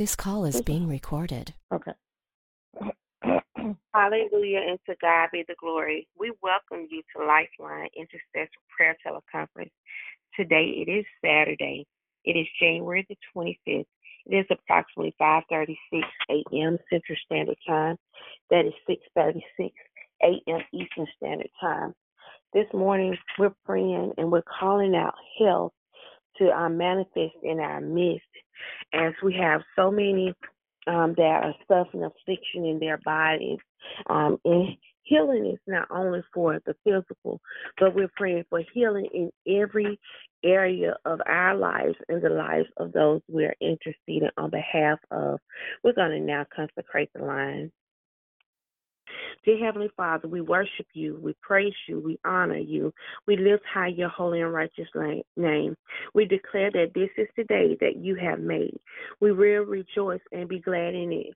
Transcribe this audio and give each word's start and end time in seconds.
This 0.00 0.16
call 0.16 0.46
is 0.46 0.62
being 0.62 0.88
recorded. 0.88 1.52
Okay. 1.70 1.92
Hallelujah, 3.92 4.62
and 4.66 4.78
to 4.88 4.96
God 4.98 5.28
be 5.30 5.44
the 5.46 5.54
glory. 5.60 6.08
We 6.18 6.32
welcome 6.42 6.88
you 6.90 7.02
to 7.14 7.22
Lifeline 7.22 7.90
Intercessory 7.94 8.48
Prayer 8.74 8.96
Teleconference. 9.06 9.72
Today 10.34 10.86
it 10.86 10.90
is 10.90 11.04
Saturday. 11.22 11.86
It 12.24 12.30
is 12.30 12.46
January 12.58 13.06
the 13.10 13.16
25th. 13.36 13.84
It 14.24 14.34
is 14.34 14.46
approximately 14.50 15.14
5:36 15.20 15.76
a.m. 16.30 16.78
Central 16.90 17.18
Standard 17.26 17.58
Time. 17.68 17.98
That 18.48 18.64
is 18.64 18.72
6:36 18.88 19.70
a.m. 20.22 20.60
Eastern 20.72 21.08
Standard 21.18 21.50
Time. 21.60 21.92
This 22.54 22.72
morning 22.72 23.18
we're 23.38 23.54
praying 23.66 24.14
and 24.16 24.32
we're 24.32 24.44
calling 24.58 24.96
out 24.96 25.12
health 25.38 25.74
to 26.38 26.50
uh, 26.50 26.70
manifest 26.70 27.36
in 27.42 27.60
our 27.60 27.82
midst 27.82 28.24
as 28.92 29.12
we 29.22 29.34
have 29.34 29.62
so 29.76 29.90
many 29.90 30.34
um, 30.86 31.14
that 31.16 31.44
are 31.44 31.54
suffering 31.68 32.04
affliction 32.04 32.64
in 32.64 32.78
their 32.78 32.98
bodies. 32.98 33.58
Um, 34.08 34.38
and 34.44 34.76
healing 35.02 35.46
is 35.46 35.60
not 35.66 35.88
only 35.90 36.22
for 36.32 36.60
the 36.66 36.74
physical, 36.84 37.40
but 37.78 37.94
we're 37.94 38.10
praying 38.16 38.44
for 38.48 38.62
healing 38.72 39.08
in 39.12 39.30
every 39.60 39.98
area 40.42 40.94
of 41.04 41.20
our 41.26 41.54
lives 41.56 41.96
and 42.08 42.22
the 42.22 42.30
lives 42.30 42.68
of 42.78 42.92
those 42.92 43.20
we 43.28 43.44
are 43.44 43.54
interceding 43.60 44.30
on 44.38 44.50
behalf 44.50 44.98
of. 45.10 45.38
We're 45.84 45.92
going 45.92 46.12
to 46.12 46.20
now 46.20 46.46
consecrate 46.54 47.10
the 47.14 47.24
line. 47.24 47.70
Dear 49.44 49.64
Heavenly 49.64 49.90
Father, 49.96 50.28
we 50.28 50.40
worship 50.40 50.86
you, 50.92 51.18
we 51.22 51.34
praise 51.40 51.74
you, 51.88 52.00
we 52.00 52.18
honor 52.24 52.58
you, 52.58 52.92
we 53.26 53.36
lift 53.36 53.64
high 53.72 53.88
your 53.88 54.08
holy 54.08 54.40
and 54.40 54.52
righteous 54.52 54.88
name. 55.36 55.74
We 56.14 56.24
declare 56.24 56.70
that 56.72 56.92
this 56.94 57.10
is 57.16 57.28
the 57.36 57.44
day 57.44 57.76
that 57.80 57.96
you 57.96 58.16
have 58.16 58.40
made. 58.40 58.78
We 59.20 59.32
will 59.32 59.62
rejoice 59.62 60.20
and 60.32 60.48
be 60.48 60.60
glad 60.60 60.94
in 60.94 61.12
it. 61.12 61.34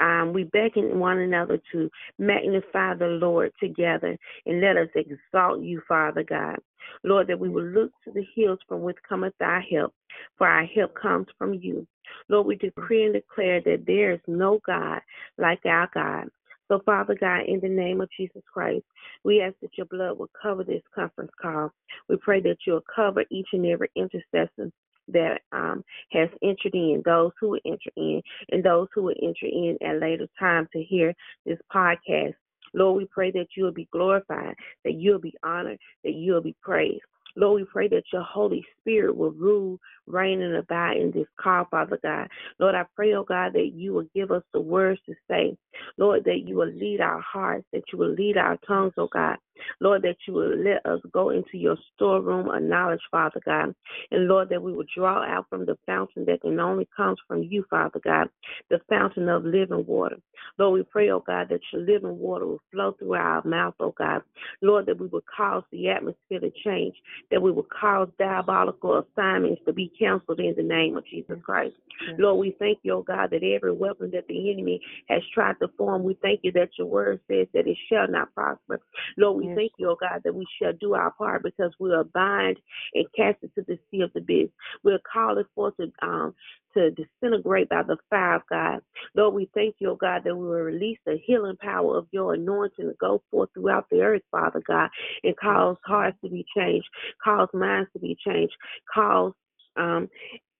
Um, 0.00 0.32
we 0.32 0.44
beckon 0.44 0.98
one 0.98 1.18
another 1.18 1.60
to 1.72 1.90
magnify 2.18 2.94
the 2.94 3.06
Lord 3.06 3.52
together 3.60 4.16
and 4.46 4.60
let 4.60 4.76
us 4.76 4.88
exalt 4.94 5.62
you, 5.62 5.80
Father 5.86 6.22
God. 6.22 6.58
Lord, 7.02 7.28
that 7.28 7.38
we 7.38 7.48
will 7.48 7.64
look 7.64 7.90
to 8.04 8.12
the 8.12 8.26
hills 8.34 8.58
from 8.68 8.82
which 8.82 8.96
cometh 9.08 9.34
our 9.40 9.60
help, 9.60 9.94
for 10.36 10.46
our 10.46 10.66
help 10.66 10.94
comes 10.94 11.26
from 11.38 11.54
you. 11.54 11.86
Lord, 12.28 12.46
we 12.46 12.56
decree 12.56 13.04
and 13.04 13.14
declare 13.14 13.60
that 13.62 13.84
there 13.86 14.12
is 14.12 14.20
no 14.26 14.60
God 14.66 15.00
like 15.38 15.64
our 15.64 15.88
God. 15.94 16.28
So, 16.68 16.80
Father 16.86 17.14
God, 17.18 17.42
in 17.46 17.60
the 17.60 17.68
name 17.68 18.00
of 18.00 18.08
Jesus 18.16 18.42
Christ, 18.52 18.84
we 19.22 19.42
ask 19.42 19.54
that 19.60 19.76
your 19.76 19.86
blood 19.86 20.18
will 20.18 20.30
cover 20.40 20.64
this 20.64 20.82
conference 20.94 21.30
call. 21.40 21.70
We 22.08 22.16
pray 22.16 22.40
that 22.40 22.56
you'll 22.66 22.84
cover 22.94 23.24
each 23.30 23.48
and 23.52 23.66
every 23.66 23.90
intercessor 23.96 24.70
that 25.08 25.40
um, 25.52 25.84
has 26.12 26.30
entered 26.42 26.74
in, 26.74 27.02
those 27.04 27.32
who 27.38 27.50
will 27.50 27.60
enter 27.66 27.90
in, 27.96 28.22
and 28.50 28.64
those 28.64 28.88
who 28.94 29.02
will 29.02 29.14
enter 29.22 29.44
in 29.46 29.76
at 29.86 30.00
later 30.00 30.26
time 30.38 30.66
to 30.72 30.82
hear 30.82 31.14
this 31.44 31.58
podcast. 31.74 32.34
Lord, 32.72 32.96
we 32.96 33.06
pray 33.06 33.30
that 33.32 33.48
you 33.56 33.64
will 33.64 33.72
be 33.72 33.88
glorified, 33.92 34.54
that 34.84 34.94
you'll 34.94 35.20
be 35.20 35.34
honored, 35.44 35.78
that 36.02 36.14
you'll 36.14 36.40
be 36.40 36.56
praised. 36.62 37.02
Lord, 37.36 37.60
we 37.62 37.66
pray 37.70 37.88
that 37.88 38.04
your 38.12 38.22
Holy 38.22 38.64
Spirit 38.80 39.16
will 39.16 39.32
rule, 39.32 39.78
reign, 40.06 40.42
and 40.42 40.56
abide 40.56 40.98
in 40.98 41.10
this 41.10 41.26
call, 41.40 41.66
Father 41.70 41.98
God. 42.02 42.28
Lord, 42.58 42.74
I 42.74 42.84
pray, 42.94 43.14
oh 43.14 43.24
God, 43.24 43.52
that 43.54 43.72
you 43.74 43.92
will 43.92 44.06
give 44.14 44.30
us 44.30 44.42
the 44.52 44.60
words 44.60 45.00
to 45.06 45.14
say. 45.30 45.56
Lord, 45.98 46.24
that 46.24 46.42
you 46.46 46.56
will 46.56 46.72
lead 46.72 47.00
our 47.00 47.20
hearts, 47.20 47.66
that 47.72 47.84
you 47.92 47.98
will 47.98 48.12
lead 48.12 48.36
our 48.36 48.58
tongues, 48.66 48.92
oh 48.98 49.08
God. 49.12 49.36
Lord, 49.80 50.02
that 50.02 50.16
you 50.26 50.34
will 50.34 50.56
let 50.56 50.84
us 50.86 51.00
go 51.12 51.30
into 51.30 51.56
your 51.58 51.76
storeroom 51.94 52.48
of 52.48 52.62
knowledge, 52.62 53.00
Father 53.10 53.40
God. 53.44 53.74
And 54.10 54.28
Lord, 54.28 54.48
that 54.50 54.62
we 54.62 54.72
will 54.72 54.84
draw 54.96 55.22
out 55.24 55.46
from 55.48 55.66
the 55.66 55.76
fountain 55.86 56.24
that 56.26 56.42
can 56.42 56.58
only 56.60 56.88
comes 56.96 57.18
from 57.26 57.42
you, 57.42 57.64
Father 57.70 58.00
God, 58.02 58.28
the 58.70 58.80
fountain 58.88 59.28
of 59.28 59.44
living 59.44 59.84
water. 59.86 60.16
Lord, 60.58 60.74
we 60.74 60.82
pray, 60.84 61.10
oh 61.10 61.22
God, 61.26 61.48
that 61.50 61.60
your 61.72 61.82
living 61.82 62.18
water 62.18 62.46
will 62.46 62.62
flow 62.72 62.92
through 62.92 63.14
our 63.14 63.44
mouth, 63.44 63.74
oh 63.80 63.94
God. 63.96 64.22
Lord, 64.62 64.86
that 64.86 64.98
we 64.98 65.06
will 65.06 65.24
cause 65.36 65.62
the 65.70 65.88
atmosphere 65.88 66.40
to 66.40 66.50
change, 66.64 66.94
that 67.30 67.42
we 67.42 67.50
will 67.50 67.66
cause 67.80 68.08
diabolical 68.18 69.02
assignments 69.02 69.62
to 69.66 69.72
be 69.72 69.90
canceled 69.98 70.40
in 70.40 70.54
the 70.56 70.62
name 70.62 70.96
of 70.96 71.06
Jesus 71.06 71.38
Christ. 71.42 71.74
Lord, 72.18 72.38
we 72.38 72.56
thank 72.58 72.78
you, 72.82 72.94
oh 72.94 73.02
God, 73.02 73.30
that 73.30 73.42
every 73.42 73.72
weapon 73.72 74.10
that 74.12 74.26
the 74.28 74.50
enemy 74.50 74.80
has 75.08 75.22
tried 75.32 75.54
to 75.60 75.68
form, 75.76 76.02
we 76.02 76.16
thank 76.22 76.40
you 76.42 76.52
that 76.52 76.70
your 76.78 76.86
word 76.86 77.20
says 77.28 77.46
that 77.54 77.66
it 77.66 77.78
shall 77.88 78.08
not 78.08 78.34
prosper. 78.34 78.80
Lord, 79.16 79.36
we 79.36 79.43
yes. 79.48 79.56
thank 79.56 79.72
you, 79.78 79.90
oh 79.90 79.96
God, 80.00 80.22
that 80.24 80.34
we 80.34 80.46
shall 80.60 80.72
do 80.72 80.94
our 80.94 81.10
part 81.12 81.42
because 81.42 81.72
we 81.78 81.92
are 81.92 82.04
bind 82.04 82.58
and 82.94 83.06
cast 83.16 83.38
it 83.42 83.54
to 83.54 83.62
the 83.62 83.78
sea 83.90 84.02
of 84.02 84.12
the 84.12 84.20
abyss. 84.20 84.48
We're 84.82 84.98
calling 85.12 85.44
forth 85.54 85.74
to 85.78 85.90
um 86.02 86.34
to 86.74 86.90
disintegrate 86.90 87.68
by 87.68 87.82
the 87.82 87.96
fire 88.10 88.36
of 88.36 88.42
God. 88.50 88.80
Lord, 89.14 89.34
we 89.34 89.48
thank 89.54 89.76
you, 89.78 89.90
oh 89.90 89.96
God, 89.96 90.22
that 90.24 90.36
we 90.36 90.44
will 90.44 90.54
release 90.54 90.98
the 91.06 91.18
healing 91.24 91.56
power 91.60 91.96
of 91.96 92.06
your 92.10 92.34
anointing 92.34 92.86
to 92.86 92.94
go 93.00 93.22
forth 93.30 93.50
throughout 93.54 93.86
the 93.90 94.00
earth, 94.00 94.22
Father 94.30 94.62
God, 94.66 94.90
and 95.22 95.36
cause 95.36 95.76
hearts 95.84 96.18
to 96.22 96.30
be 96.30 96.44
changed, 96.56 96.88
cause 97.22 97.48
minds 97.54 97.90
to 97.92 98.00
be 98.00 98.16
changed, 98.26 98.54
cause 98.92 99.32
um, 99.76 100.08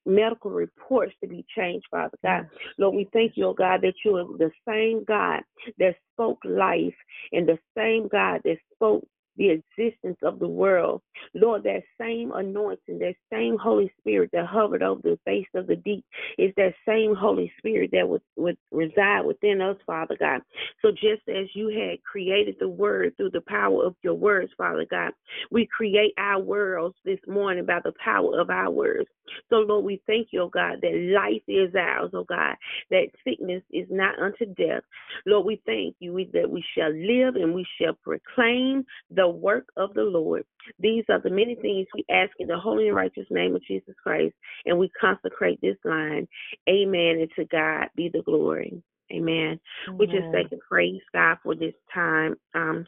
medical 0.07 0.51
reports 0.51 1.15
to 1.23 1.29
be 1.29 1.45
changed, 1.57 1.87
Father 1.91 2.19
God. 2.23 2.49
Lord, 2.79 2.95
we 2.95 3.09
thank 3.13 3.33
you, 3.37 3.47
oh 3.47 3.55
God, 3.55 3.81
that 3.83 3.95
you 4.05 4.17
are 4.17 4.39
the 4.39 4.51
same 4.69 5.05
God 5.05 5.43
that 5.79 5.97
spoke 6.13 6.39
life 6.45 6.95
and 7.33 7.49
the 7.49 7.59
same 7.77 8.09
God 8.09 8.41
that 8.45 8.57
spoke 8.75 9.07
the 9.37 9.51
existence 9.51 10.19
of 10.23 10.39
the 10.39 10.49
world. 10.49 11.03
Lord, 11.35 11.65
that 11.65 11.83
same 12.01 12.33
anointing, 12.33 12.99
that 12.99 13.15
same 13.33 13.57
Holy 13.59 13.93
Spirit 13.99 14.31
that 14.33 14.47
hovered 14.47 14.83
over 14.83 15.01
the 15.03 15.19
face 15.25 15.47
of 15.55 15.67
the 15.67 15.77
deep 15.77 16.05
is 16.39 16.53
that 16.57 16.75
same 16.87 17.15
Holy 17.15 17.53
Spirit 17.59 17.91
that 17.93 18.09
would, 18.09 18.23
would 18.37 18.57
reside 18.71 19.23
within 19.23 19.61
us, 19.61 19.77
Father 19.87 20.17
God. 20.19 20.41
So 20.83 20.91
just 20.91 21.29
as 21.29 21.47
you 21.55 21.69
had 21.69 22.03
created 22.03 22.57
the 22.61 22.69
word 22.69 23.17
through 23.17 23.31
the 23.31 23.43
power 23.47 23.85
of 23.85 23.97
your 24.03 24.15
words, 24.15 24.53
Father 24.57 24.87
God, 24.89 25.13
we 25.51 25.67
create 25.67 26.13
our 26.19 26.41
worlds 26.41 26.97
this 27.05 27.21
morning 27.27 27.67
by 27.67 27.81
the 27.85 27.93
power 28.03 28.39
of 28.41 28.51
our 28.51 28.71
words. 28.71 29.09
So, 29.51 29.57
Lord, 29.57 29.85
we 29.85 30.03
thank 30.07 30.29
you, 30.31 30.43
oh 30.43 30.49
God, 30.49 30.81
that 30.83 31.13
life 31.15 31.43
is 31.49 31.75
ours, 31.75 32.11
oh 32.15 32.25
God, 32.25 32.57
that 32.91 33.07
sickness 33.27 33.63
is 33.71 33.87
not 33.91 34.19
unto 34.19 34.47
death. 34.47 34.83
Lord, 35.27 35.47
we 35.47 35.61
thank 35.67 35.97
you 36.01 36.15
that 36.33 36.51
we 36.51 36.65
shall 36.77 36.91
live 36.91 37.37
and 37.37 37.55
we 37.55 37.67
shall 37.81 37.95
proclaim 38.03 38.85
the 39.11 39.29
work 39.29 39.67
of 39.77 39.95
the 39.95 40.03
Lord. 40.03 40.45
These 40.79 41.05
are 41.09 41.21
the 41.21 41.31
many 41.31 41.55
things 41.57 41.87
we 41.95 42.05
ask 42.11 42.33
in 42.39 42.49
the 42.49 42.59
holy 42.59 42.89
and 42.89 42.97
righteous 42.97 43.27
name 43.31 43.55
of 43.55 43.65
Jesus 43.65 43.95
Christ, 44.03 44.35
and 44.67 44.79
we 44.79 44.91
consecrate 45.01 45.61
this 45.61 45.77
line. 45.85 46.27
Amen. 46.69 47.19
And 47.21 47.31
to 47.37 47.45
God 47.47 47.89
be 47.97 48.09
the 48.13 48.23
glory. 48.23 48.83
Amen. 49.13 49.61
Amen. 49.89 49.99
We 49.99 50.07
just 50.07 50.33
thank 50.33 50.53
and 50.53 50.61
praise 50.61 51.03
God 51.13 51.37
for 51.43 51.55
this 51.55 51.75
time 51.93 52.37
um, 52.55 52.87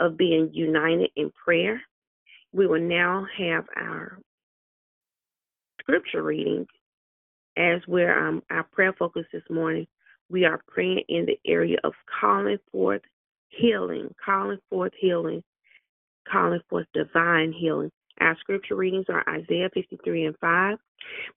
of 0.00 0.16
being 0.16 0.50
united 0.52 1.10
in 1.16 1.30
prayer. 1.44 1.80
We 2.52 2.66
will 2.66 2.80
now 2.80 3.26
have 3.38 3.64
our 3.76 4.18
scripture 5.90 6.22
reading 6.22 6.64
as 7.56 7.80
we're 7.88 8.16
um, 8.16 8.44
our 8.48 8.62
prayer 8.62 8.94
focus 8.96 9.24
this 9.32 9.42
morning. 9.50 9.88
We 10.28 10.44
are 10.44 10.62
praying 10.68 11.02
in 11.08 11.26
the 11.26 11.36
area 11.44 11.78
of 11.82 11.94
calling 12.20 12.58
forth 12.70 13.02
healing, 13.48 14.14
calling 14.24 14.60
forth 14.70 14.92
healing, 15.00 15.42
calling 16.30 16.60
forth 16.68 16.86
divine 16.94 17.52
healing. 17.52 17.90
Our 18.20 18.36
scripture 18.38 18.76
readings 18.76 19.06
are 19.08 19.24
Isaiah 19.28 19.68
53 19.74 20.26
and 20.26 20.38
5. 20.40 20.78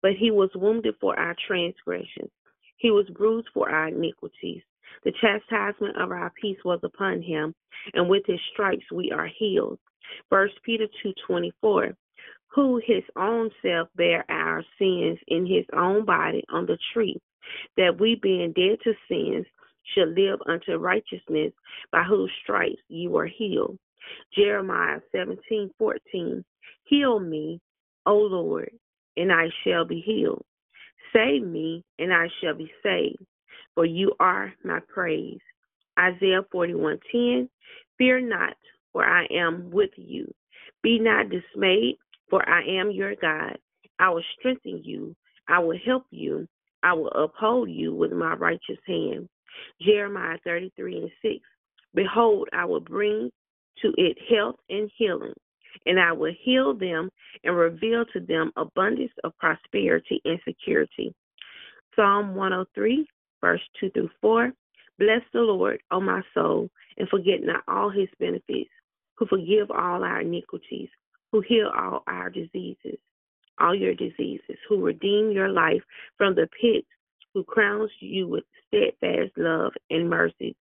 But 0.03 0.12
he 0.19 0.30
was 0.30 0.52
wounded 0.53 0.94
for 1.02 1.18
our 1.19 1.36
transgressions, 1.47 2.30
he 2.78 2.92
was 2.92 3.08
bruised 3.18 3.47
for 3.56 3.72
our 3.72 3.88
iniquities. 3.88 4.62
The 5.03 5.13
chastisement 5.19 5.97
of 5.97 6.12
our 6.12 6.31
peace 6.40 6.59
was 6.63 6.80
upon 6.84 7.24
him, 7.24 7.56
and 7.96 8.08
with 8.08 8.22
his 8.28 8.40
stripes 8.53 8.86
we 8.92 9.12
are 9.12 9.30
healed. 9.40 9.80
First 10.30 10.53
Peter 10.63 10.86
2:24 11.03 11.96
who 12.53 12.81
his 12.86 13.03
own 13.18 13.50
self 13.62 13.90
bare 13.96 14.25
our 14.30 14.64
sins 14.78 15.18
in 15.28 15.46
his 15.46 15.66
own 15.75 16.06
body 16.06 16.44
on 16.52 16.66
the 16.66 16.78
tree, 16.94 17.19
that 17.78 18.00
we 18.00 18.16
being 18.22 18.54
dead 18.54 18.78
to 18.83 18.94
sins 19.10 19.45
should 19.94 20.18
live 20.18 20.39
unto 20.48 20.78
righteousness, 20.78 21.51
by 21.92 22.04
whose 22.04 22.31
stripes 22.44 22.81
you 22.88 23.10
were 23.10 23.28
healed. 23.28 23.78
Jeremiah 24.36 25.00
seventeen 25.12 25.72
fourteen. 25.78 26.44
Heal 26.86 27.19
me, 27.19 27.60
O 28.06 28.16
Lord, 28.16 28.72
and 29.18 29.31
I 29.31 29.50
shall 29.63 29.86
be 29.86 30.01
healed. 30.01 30.44
Save 31.13 31.44
me, 31.44 31.83
and 32.00 32.13
I 32.13 32.28
shall 32.42 32.56
be 32.56 32.72
saved, 32.83 33.24
for 33.75 33.86
you 33.86 34.12
are 34.19 34.54
my 34.63 34.80
praise. 34.94 35.39
Isaiah 36.00 36.44
41:10. 36.54 37.50
Fear 37.98 38.22
not, 38.22 38.57
for 38.92 39.06
I 39.06 39.25
am 39.31 39.69
with 39.72 39.92
you. 39.95 40.31
Be 40.81 41.00
not 41.00 41.30
dismayed, 41.30 41.98
for 42.33 42.50
I 42.50 42.63
am 42.63 42.89
your 42.89 43.13
God. 43.13 43.59
I 44.00 44.09
will 44.09 44.24
strengthen 44.39 44.81
you. 44.83 45.15
I 45.47 45.59
will 45.59 45.77
help 45.85 46.06
you. 46.09 46.47
I 46.81 46.94
will 46.94 47.12
uphold 47.12 47.69
you 47.69 47.94
with 47.94 48.12
my 48.12 48.33
righteous 48.33 48.80
hand. 48.88 49.30
Jeremiah 49.80 50.39
33 50.44 50.97
and 50.97 51.12
6. 51.21 51.35
Behold, 51.94 52.50
I 52.51 52.65
will 52.65 52.80
bring 52.80 53.30
to 53.83 53.94
it 53.97 54.18
health 54.27 54.56
and 54.68 54.89
healing, 54.97 55.35
and 55.85 56.00
I 56.00 56.12
will 56.12 56.33
heal 56.41 56.74
them 56.74 57.12
and 57.44 57.56
reveal 57.56 58.03
to 58.13 58.19
them 58.19 58.51
abundance 58.56 59.12
of 59.24 59.38
prosperity 59.38 60.19
and 60.25 60.39
security. 60.44 61.13
Psalm 61.95 62.33
103, 62.33 63.06
verse 63.41 63.62
2 63.80 63.91
through 63.91 64.09
4. 64.21 64.51
Bless 64.97 65.21
the 65.33 65.41
Lord, 65.41 65.83
O 65.91 66.01
my 66.01 66.24
soul, 66.33 66.68
and 66.97 67.07
forget 67.09 67.44
not 67.44 67.62
all 67.68 67.91
his 67.91 68.09
benefits, 68.19 68.71
who 69.18 69.27
forgive 69.27 69.69
all 69.69 70.03
our 70.03 70.21
iniquities, 70.21 70.89
who 71.33 71.41
heal 71.41 71.71
all 71.75 72.03
our 72.06 72.30
diseases, 72.30 72.97
all 73.59 73.74
your 73.75 73.95
diseases, 73.95 74.56
who 74.69 74.85
redeem 74.85 75.31
your 75.31 75.50
life 75.50 75.81
from 76.15 76.35
the 76.35 76.47
pit, 76.62 76.85
who 77.33 77.44
crowns 77.44 77.89
you 78.00 78.27
with 78.27 78.44
steadfast 78.68 79.31
love 79.35 79.74
and 79.89 80.07
mercy. 80.07 80.56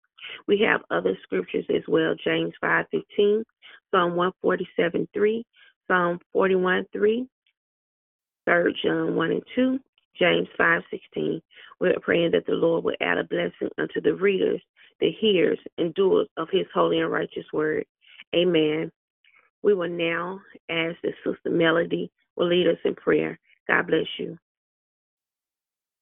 We 0.49 0.59
have 0.67 0.81
other 0.91 1.17
scriptures 1.23 1.67
as 1.69 1.83
well 1.87 2.15
James 2.25 2.55
5:15, 2.63 3.45
Psalm 3.91 4.17
147 4.17 5.07
3, 5.13 5.45
Psalm 5.89 6.19
41 6.33 6.87
3, 6.91 7.29
3 8.47 8.75
John 8.83 9.15
1 9.15 9.31
and 9.31 9.43
2, 9.55 9.81
James 10.19 10.49
5:16. 10.59 11.43
We're 11.81 12.01
praying 12.01 12.31
that 12.31 12.47
the 12.47 12.55
Lord 12.55 12.85
will 12.85 12.97
add 13.03 13.19
a 13.19 13.25
blessing 13.25 13.69
unto 13.77 14.01
the 14.01 14.15
readers, 14.15 14.63
the 15.01 15.11
hearers, 15.11 15.61
and 15.77 15.93
doers 15.93 16.29
of 16.39 16.49
his 16.51 16.67
holy 16.73 17.01
and 17.01 17.13
righteous 17.13 17.53
word. 17.53 17.85
Amen. 18.35 18.91
We 19.63 19.75
will 19.75 19.89
now 19.89 20.41
ask 20.71 20.97
that 21.03 21.15
Sister 21.25 21.51
Melody 21.51 22.11
will 22.37 22.49
lead 22.49 22.67
us 22.67 22.79
in 22.85 22.95
prayer. 22.95 23.39
God 23.69 23.87
bless 23.87 24.07
you. 24.19 24.39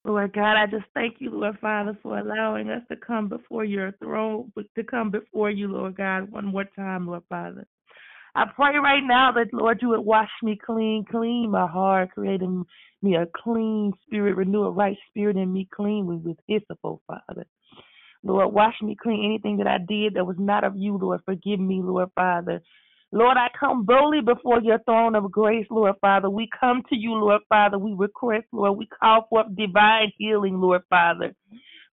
Lord 0.04 0.32
God, 0.32 0.56
I 0.56 0.66
just 0.66 0.86
thank 0.94 1.16
you, 1.18 1.30
Lord 1.30 1.58
Father, 1.60 1.96
for 2.02 2.18
allowing 2.18 2.70
us 2.70 2.82
to 2.90 2.96
come 2.96 3.28
before 3.28 3.64
your 3.64 3.92
throne, 4.02 4.50
to 4.56 4.84
come 4.84 5.10
before 5.10 5.50
you, 5.50 5.68
Lord 5.68 5.96
God, 5.96 6.30
one 6.30 6.46
more 6.46 6.64
time, 6.74 7.06
Lord 7.06 7.22
Father. 7.28 7.66
I 8.34 8.44
pray 8.54 8.76
right 8.76 9.02
now 9.04 9.32
that, 9.32 9.52
Lord, 9.52 9.80
you 9.82 9.88
would 9.88 10.00
wash 10.00 10.30
me 10.42 10.58
clean, 10.64 11.04
clean 11.10 11.50
my 11.50 11.66
heart, 11.66 12.12
creating 12.12 12.64
me 13.02 13.16
a 13.16 13.26
clean 13.42 13.92
spirit, 14.06 14.36
renew 14.36 14.62
a 14.62 14.70
right 14.70 14.96
spirit 15.08 15.36
in 15.36 15.52
me, 15.52 15.68
clean 15.74 16.08
me 16.08 16.16
with 16.16 16.38
hyssop, 16.46 16.78
oh 16.82 17.00
Father. 17.06 17.44
Lord, 18.22 18.52
wash 18.52 18.74
me 18.82 18.96
clean. 19.00 19.24
Anything 19.24 19.56
that 19.58 19.66
I 19.66 19.78
did 19.78 20.14
that 20.14 20.26
was 20.26 20.36
not 20.38 20.64
of 20.64 20.76
you, 20.76 20.96
Lord, 20.96 21.20
forgive 21.24 21.58
me, 21.58 21.80
Lord 21.82 22.10
Father. 22.14 22.62
Lord, 23.12 23.36
I 23.38 23.48
come 23.58 23.84
boldly 23.84 24.20
before 24.20 24.60
your 24.62 24.78
throne 24.84 25.16
of 25.16 25.30
grace, 25.32 25.66
Lord 25.70 25.96
Father. 26.00 26.30
We 26.30 26.48
come 26.60 26.82
to 26.90 26.96
you, 26.96 27.12
Lord 27.14 27.42
Father. 27.48 27.78
We 27.78 27.94
request, 27.96 28.46
Lord, 28.52 28.78
we 28.78 28.86
call 28.86 29.26
forth 29.30 29.46
divine 29.56 30.12
healing, 30.18 30.60
Lord 30.60 30.82
Father, 30.90 31.34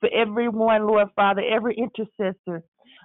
for 0.00 0.08
everyone, 0.14 0.86
Lord 0.86 1.08
Father, 1.16 1.42
every 1.42 1.76
intercessor, 1.76 2.62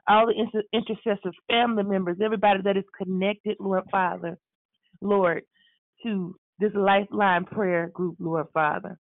all 0.08 0.28
the 0.28 0.34
inter- 0.38 0.64
intercessors, 0.74 1.36
family 1.50 1.84
members, 1.84 2.18
everybody 2.24 2.62
that 2.64 2.78
is 2.78 2.86
connected, 3.02 3.58
Lord 3.60 3.84
Father, 3.92 4.38
Lord, 5.02 5.44
to 6.04 6.36
this 6.60 6.72
lifeline 6.76 7.46
prayer 7.46 7.90
group, 7.94 8.18
Lord 8.20 8.48
Father. 8.54 8.98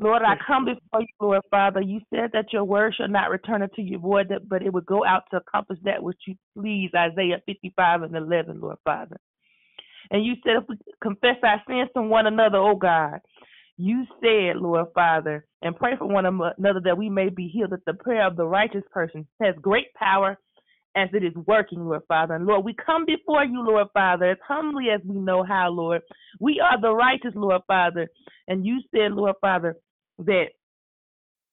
Lord, 0.00 0.22
I 0.22 0.36
come 0.46 0.64
before 0.64 1.00
you, 1.00 1.06
Lord 1.20 1.42
Father. 1.50 1.80
You 1.80 2.00
said 2.14 2.30
that 2.32 2.52
your 2.52 2.64
word 2.64 2.94
shall 2.96 3.08
not 3.08 3.30
return 3.30 3.62
unto 3.62 3.82
you 3.82 3.98
void, 3.98 4.32
but 4.48 4.62
it 4.62 4.72
would 4.72 4.86
go 4.86 5.04
out 5.04 5.24
to 5.30 5.38
accomplish 5.38 5.80
that 5.84 6.02
which 6.02 6.18
you 6.26 6.36
please, 6.56 6.90
Isaiah 6.96 7.42
55 7.46 8.02
and 8.02 8.14
11, 8.16 8.60
Lord 8.60 8.76
Father. 8.84 9.16
And 10.10 10.24
you 10.24 10.34
said 10.44 10.56
if 10.62 10.64
we 10.68 10.76
confess 11.02 11.36
our 11.42 11.60
sins 11.66 11.90
to 11.96 12.02
one 12.02 12.26
another, 12.26 12.58
oh 12.58 12.76
God, 12.76 13.20
you 13.76 14.04
said, 14.20 14.56
Lord 14.56 14.86
Father, 14.94 15.44
and 15.62 15.76
pray 15.76 15.96
for 15.96 16.06
one 16.06 16.26
another 16.26 16.80
that 16.84 16.98
we 16.98 17.08
may 17.08 17.28
be 17.28 17.48
healed, 17.48 17.70
that 17.70 17.84
the 17.84 17.94
prayer 17.94 18.26
of 18.26 18.36
the 18.36 18.46
righteous 18.46 18.84
person 18.92 19.26
has 19.40 19.54
great 19.60 19.92
power 19.94 20.38
as 20.96 21.08
it 21.12 21.24
is 21.24 21.34
working, 21.46 21.84
Lord 21.84 22.02
Father. 22.08 22.34
And 22.34 22.46
Lord, 22.46 22.64
we 22.64 22.74
come 22.74 23.04
before 23.06 23.44
you, 23.44 23.62
Lord 23.64 23.88
Father, 23.92 24.30
as 24.30 24.38
humbly 24.46 24.86
as 24.94 25.00
we 25.04 25.16
know 25.16 25.44
how, 25.44 25.70
Lord. 25.70 26.02
We 26.40 26.60
are 26.60 26.80
the 26.80 26.94
righteous, 26.94 27.32
Lord 27.34 27.62
Father. 27.66 28.08
And 28.48 28.66
you 28.66 28.80
said, 28.90 29.12
Lord 29.12 29.36
Father, 29.40 29.76
that 30.18 30.46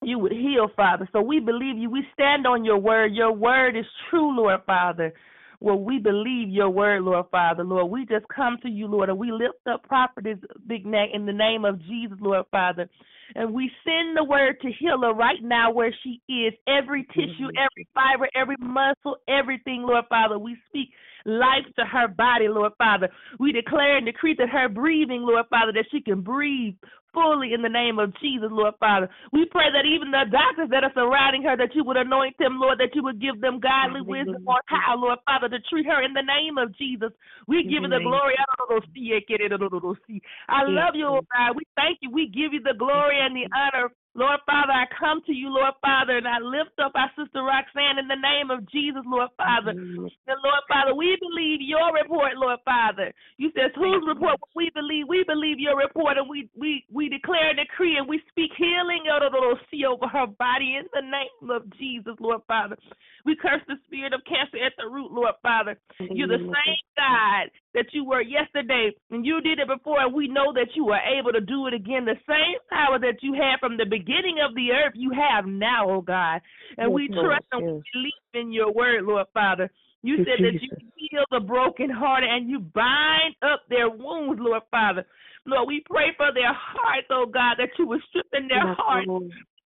you 0.02 0.20
would 0.20 0.32
heal, 0.32 0.68
Father. 0.76 1.08
So 1.12 1.22
we 1.22 1.40
believe 1.40 1.78
you. 1.78 1.90
We 1.90 2.04
stand 2.14 2.46
on 2.46 2.64
your 2.64 2.78
word. 2.78 3.14
Your 3.14 3.32
word 3.32 3.76
is 3.76 3.86
true, 4.10 4.36
Lord 4.36 4.62
Father. 4.66 5.14
Well, 5.60 5.80
we 5.80 6.00
believe 6.00 6.50
your 6.50 6.70
word, 6.70 7.04
Lord 7.04 7.26
Father, 7.32 7.64
Lord. 7.64 7.92
We 7.92 8.06
just 8.06 8.26
come 8.34 8.58
to 8.64 8.70
you, 8.70 8.88
Lord, 8.88 9.10
and 9.10 9.18
we 9.18 9.32
lift 9.32 9.68
up 9.72 9.84
prophetess 9.84 10.38
Big 10.68 10.86
Neck 10.86 11.10
in 11.14 11.26
the 11.26 11.34
name 11.34 11.66
of 11.66 11.80
Jesus, 11.84 12.18
Lord 12.22 12.46
Father. 12.52 12.90
And 13.34 13.54
we 13.54 13.72
send 13.84 14.16
the 14.16 14.24
word 14.24 14.58
to 14.62 14.72
heal 14.80 15.02
her 15.02 15.14
right 15.14 15.42
now 15.42 15.72
where 15.72 15.94
she 16.04 16.22
is. 16.32 16.54
Every 16.68 17.04
tissue, 17.06 17.48
mm-hmm. 17.48 17.58
every 17.58 17.88
fiber, 17.94 18.30
every 18.36 18.58
muscle, 18.60 19.18
everything, 19.28 19.84
Lord 19.84 20.06
Father. 20.10 20.38
We 20.38 20.58
speak 20.68 20.90
life 21.26 21.66
to 21.78 21.86
her 21.86 22.08
body, 22.08 22.48
Lord 22.48 22.74
Father. 22.78 23.10
We 23.40 23.52
declare 23.52 23.98
and 23.98 24.06
decree 24.06 24.36
that 24.38 24.50
her 24.50 24.70
breathing, 24.70 25.24
Lord 25.24 25.46
Father, 25.50 25.72
that 25.74 25.86
she 25.92 26.02
can 26.02 26.22
breathe 26.22 26.76
fully 27.16 27.56
in 27.56 27.64
the 27.64 27.72
name 27.72 27.98
of 27.98 28.12
Jesus, 28.20 28.52
Lord 28.52 28.76
Father. 28.80 29.08
We 29.32 29.48
pray 29.48 29.72
that 29.72 29.88
even 29.88 30.12
the 30.12 30.28
doctors 30.28 30.70
that 30.70 30.84
are 30.84 30.92
surrounding 30.94 31.42
her, 31.48 31.56
that 31.56 31.74
you 31.74 31.88
would 31.88 31.96
anoint 31.96 32.36
them, 32.38 32.60
Lord, 32.60 32.78
that 32.84 32.92
you 32.94 33.02
would 33.02 33.24
give 33.24 33.40
them 33.40 33.64
godly 33.64 34.04
wisdom 34.04 34.44
on 34.46 34.60
how, 34.68 35.00
Lord 35.00 35.20
Father, 35.26 35.48
to 35.48 35.60
treat 35.72 35.88
her 35.88 36.04
in 36.04 36.12
the 36.12 36.28
name 36.28 36.60
of 36.60 36.76
Jesus. 36.76 37.16
We 37.48 37.64
give 37.64 37.88
you 37.88 37.90
the 37.90 38.04
glory. 38.04 38.36
I 38.36 38.46
don't 38.68 38.84
see 38.94 39.16
it, 39.16 39.26
get 39.32 39.40
it, 39.40 39.56
I 39.56 39.58
don't 39.58 39.98
see 40.06 40.22
I 40.52 40.68
love 40.68 40.94
you, 40.94 41.08
Lord 41.08 41.26
God. 41.32 41.56
We 41.56 41.64
thank 41.80 42.04
you. 42.04 42.12
We 42.12 42.28
give 42.28 42.52
you 42.52 42.62
the 42.62 42.78
glory 42.78 43.16
and 43.24 43.36
the 43.36 43.48
honor 43.56 43.96
Lord 44.16 44.40
Father, 44.48 44.72
I 44.72 44.88
come 44.96 45.20
to 45.28 45.34
you, 45.36 45.52
Lord 45.52 45.76
Father, 45.84 46.16
and 46.16 46.28
I 46.28 46.40
lift 46.40 46.80
up 46.80 46.96
our 46.96 47.12
sister 47.20 47.44
Roxanne 47.44 48.00
in 48.00 48.08
the 48.08 48.16
name 48.16 48.48
of 48.48 48.64
Jesus, 48.72 49.04
Lord 49.04 49.28
Father. 49.36 49.76
And 49.76 50.40
Lord 50.40 50.64
Father, 50.72 50.96
we 50.96 51.20
believe 51.20 51.60
your 51.60 51.92
report, 51.92 52.40
Lord 52.40 52.64
Father. 52.64 53.12
You 53.36 53.52
says 53.52 53.76
whose 53.76 54.08
report 54.08 54.40
we 54.56 54.72
believe? 54.72 55.12
We 55.12 55.28
believe 55.28 55.60
your 55.60 55.76
report, 55.76 56.16
and 56.18 56.32
we 56.32 56.48
we 56.56 56.88
we 56.88 57.12
declare 57.12 57.52
and 57.52 57.60
decree, 57.60 58.00
and 58.00 58.08
we 58.08 58.24
speak 58.32 58.56
healing 58.56 59.12
out 59.12 59.20
of 59.20 59.36
the 59.36 59.38
little 59.38 59.60
sea 59.70 59.84
over 59.84 60.08
her 60.08 60.28
body 60.40 60.80
in 60.80 60.88
the 60.96 61.04
name 61.04 61.52
of 61.52 61.68
Jesus, 61.76 62.16
Lord 62.24 62.42
Father. 62.48 62.80
We 63.28 63.36
curse 63.36 63.62
the 63.68 63.76
spirit 63.84 64.16
of 64.16 64.24
cancer 64.24 64.64
at 64.64 64.74
the 64.80 64.88
root, 64.88 65.12
Lord 65.12 65.36
Father. 65.44 65.76
You're 66.00 66.32
the 66.32 66.40
same 66.40 66.84
God 66.96 67.52
that 67.76 67.92
you 67.92 68.04
were 68.04 68.22
yesterday, 68.22 68.90
and 69.12 69.26
you 69.26 69.42
did 69.42 69.60
it 69.60 69.68
before, 69.68 70.02
and 70.02 70.14
we 70.14 70.28
know 70.28 70.52
that 70.54 70.70
you 70.74 70.90
are 70.90 71.02
able 71.20 71.32
to 71.32 71.42
do 71.42 71.68
it 71.68 71.74
again. 71.74 72.06
The 72.06 72.18
same 72.28 72.58
power 72.72 72.98
that 73.00 73.22
you 73.22 73.34
had 73.34 73.60
from 73.60 73.78
the 73.78 73.86
beginning 73.86 74.40
of 74.42 74.56
the 74.56 74.72
earth, 74.72 74.94
you 74.96 75.12
have 75.12 75.46
now, 75.46 75.90
oh 75.90 76.02
God. 76.02 76.42
And 76.78 76.92
we 76.92 77.08
trust 77.08 77.46
and 77.52 77.62
we 77.62 77.84
believe 77.94 78.34
in 78.34 78.52
your 78.52 78.72
word, 78.72 79.04
Lord 79.04 79.28
Father. 79.34 79.70
You 80.02 80.18
said 80.18 80.40
that 80.40 80.62
you 80.62 80.70
heal 80.96 81.26
the 81.32 81.40
broken 81.40 81.90
hearted 81.90 82.30
and 82.30 82.50
you 82.50 82.60
bind 82.60 83.36
up 83.42 83.62
their 83.70 83.90
wounds, 83.90 84.40
Lord 84.40 84.64
Father. 84.72 85.06
Lord, 85.46 85.68
we 85.68 85.84
pray 85.86 86.14
for 86.16 86.34
their 86.34 86.54
hearts, 86.54 87.08
oh 87.12 87.26
God, 87.26 87.58
that 87.58 87.70
you 87.78 87.88
would 87.88 88.02
strengthen 88.10 88.48
their 88.48 88.74
hearts, 88.74 89.10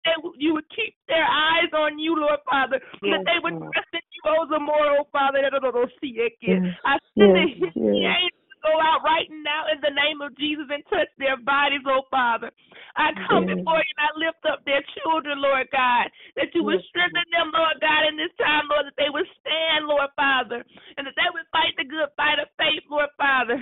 that 0.06 0.18
you 0.40 0.54
would 0.54 0.68
keep 0.72 0.96
their 1.08 1.24
eyes 1.24 1.72
on 1.76 2.00
you, 2.00 2.16
Lord 2.16 2.40
Father, 2.50 2.80
yes, 3.04 3.20
that 3.20 3.24
they 3.28 3.40
would 3.44 3.54
Lord. 3.54 3.72
trust 3.72 3.92
in 3.94 4.06
you, 4.24 4.32
oh, 4.32 4.46
the 4.50 4.60
moral 4.60 5.08
Father. 5.12 5.40
That 5.42 5.56
don't 5.56 5.92
see 6.02 6.20
it 6.20 6.34
again. 6.42 6.76
I 6.86 6.98
send 7.18 7.36
yes, 7.36 7.72
the 7.76 7.82
yes. 7.82 8.32
go 8.64 8.76
out 8.80 9.02
right 9.04 9.28
now 9.32 9.72
in 9.72 9.80
the 9.80 9.94
name 9.96 10.20
of 10.20 10.36
Jesus 10.36 10.68
and 10.68 10.84
touch 10.92 11.08
their 11.18 11.40
bodies, 11.40 11.84
oh 11.88 12.04
Father. 12.12 12.52
I 13.00 13.16
come 13.28 13.48
yes. 13.48 13.56
before 13.56 13.80
you 13.80 13.92
and 13.96 14.04
I 14.04 14.12
lift 14.20 14.44
up 14.44 14.60
their 14.68 14.84
children, 15.00 15.40
Lord 15.40 15.68
God, 15.72 16.12
that 16.36 16.52
you 16.52 16.68
would 16.68 16.84
strengthen 16.92 17.24
them, 17.32 17.56
Lord 17.56 17.80
God, 17.80 18.08
in 18.12 18.20
this 18.20 18.34
time, 18.36 18.68
Lord, 18.68 18.92
that 18.92 19.00
they 19.00 19.08
would 19.08 19.28
stand, 19.40 19.88
Lord 19.88 20.12
Father, 20.20 20.60
and 21.00 21.08
that 21.08 21.16
they 21.16 21.30
would 21.32 21.48
fight 21.56 21.74
the 21.80 21.88
good 21.88 22.12
fight 22.20 22.40
of 22.44 22.52
faith, 22.60 22.84
Lord 22.92 23.12
Father. 23.16 23.58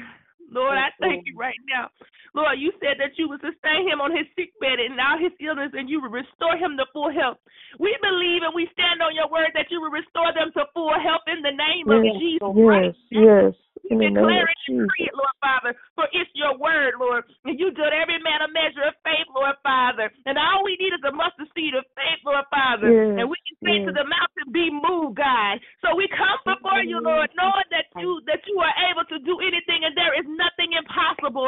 Lord, 0.58 0.78
I 0.78 0.90
thank 0.98 1.30
you 1.30 1.38
right 1.38 1.62
now. 1.70 1.94
Lord, 2.34 2.58
you 2.58 2.74
said 2.82 2.98
that 2.98 3.14
you 3.18 3.30
would 3.30 3.42
sustain 3.42 3.86
him 3.86 4.02
on 4.02 4.10
his 4.10 4.26
sick 4.34 4.54
bed 4.58 4.82
and 4.82 4.98
all 4.98 5.22
his 5.22 5.34
illness, 5.38 5.74
and 5.78 5.90
you 5.90 6.02
would 6.02 6.12
restore 6.12 6.58
him 6.58 6.78
to 6.78 6.86
full 6.94 7.14
health. 7.14 7.38
We 7.78 7.94
believe 8.02 8.42
and 8.42 8.54
we 8.58 8.66
stand 8.74 9.02
on 9.02 9.14
your 9.14 9.30
word 9.30 9.54
that 9.54 9.70
you 9.70 9.82
will 9.82 9.94
restore 9.94 10.34
them 10.34 10.50
to 10.58 10.66
full 10.74 10.94
health 10.98 11.26
in 11.30 11.46
the 11.46 11.54
name 11.54 11.86
yes, 11.86 11.98
of 11.98 12.04
Jesus 12.18 12.42
yes, 12.42 12.66
Christ. 12.66 13.02
Yes, 13.14 13.54
in 13.90 13.98
the 14.00 14.12
name 14.12 14.24
of 14.24 14.58
Jesus. 14.68 14.88
Lord 15.14 15.38
Father, 15.40 15.72
for 15.96 16.06
it's 16.12 16.30
your 16.36 16.58
word, 16.58 17.00
Lord. 17.00 17.24
And 17.46 17.60
you 17.60 17.72
did 17.72 17.92
every 17.94 18.20
man 18.22 18.44
a 18.44 18.50
measure 18.52 18.86
of 18.88 18.96
faith, 19.04 19.28
Lord 19.32 19.56
Father. 19.64 20.12
And 20.28 20.36
all 20.38 20.64
we 20.64 20.76
need 20.78 20.94
is 20.94 21.04
a 21.08 21.14
mustard 21.14 21.48
seed 21.56 21.74
of 21.74 21.86
faith, 21.96 22.22
Lord 22.26 22.46
Father. 22.52 22.92
Yes, 22.92 23.22
and 23.22 23.26
we 23.30 23.38
can 23.48 23.56
say 23.64 23.76
yes. 23.82 23.88
to 23.88 23.92
the 23.96 24.06
mountain, 24.06 24.48
be 24.52 24.68
moved, 24.70 25.18
God. 25.18 25.60
So 25.82 25.96
we 25.96 26.10
come 26.12 26.40
before 26.44 26.84
you, 26.84 27.00
Lord, 27.00 27.32
knowing 27.38 27.70
that 27.72 27.88
you 27.98 28.20
that 28.28 28.44
you 28.46 28.60
are 28.60 28.76
able 28.92 29.06
to 29.08 29.18
do 29.24 29.40
anything 29.40 29.88
and 29.88 29.96
there 29.96 30.14
is 30.18 30.28
nothing 30.28 30.76
impossible 30.76 31.48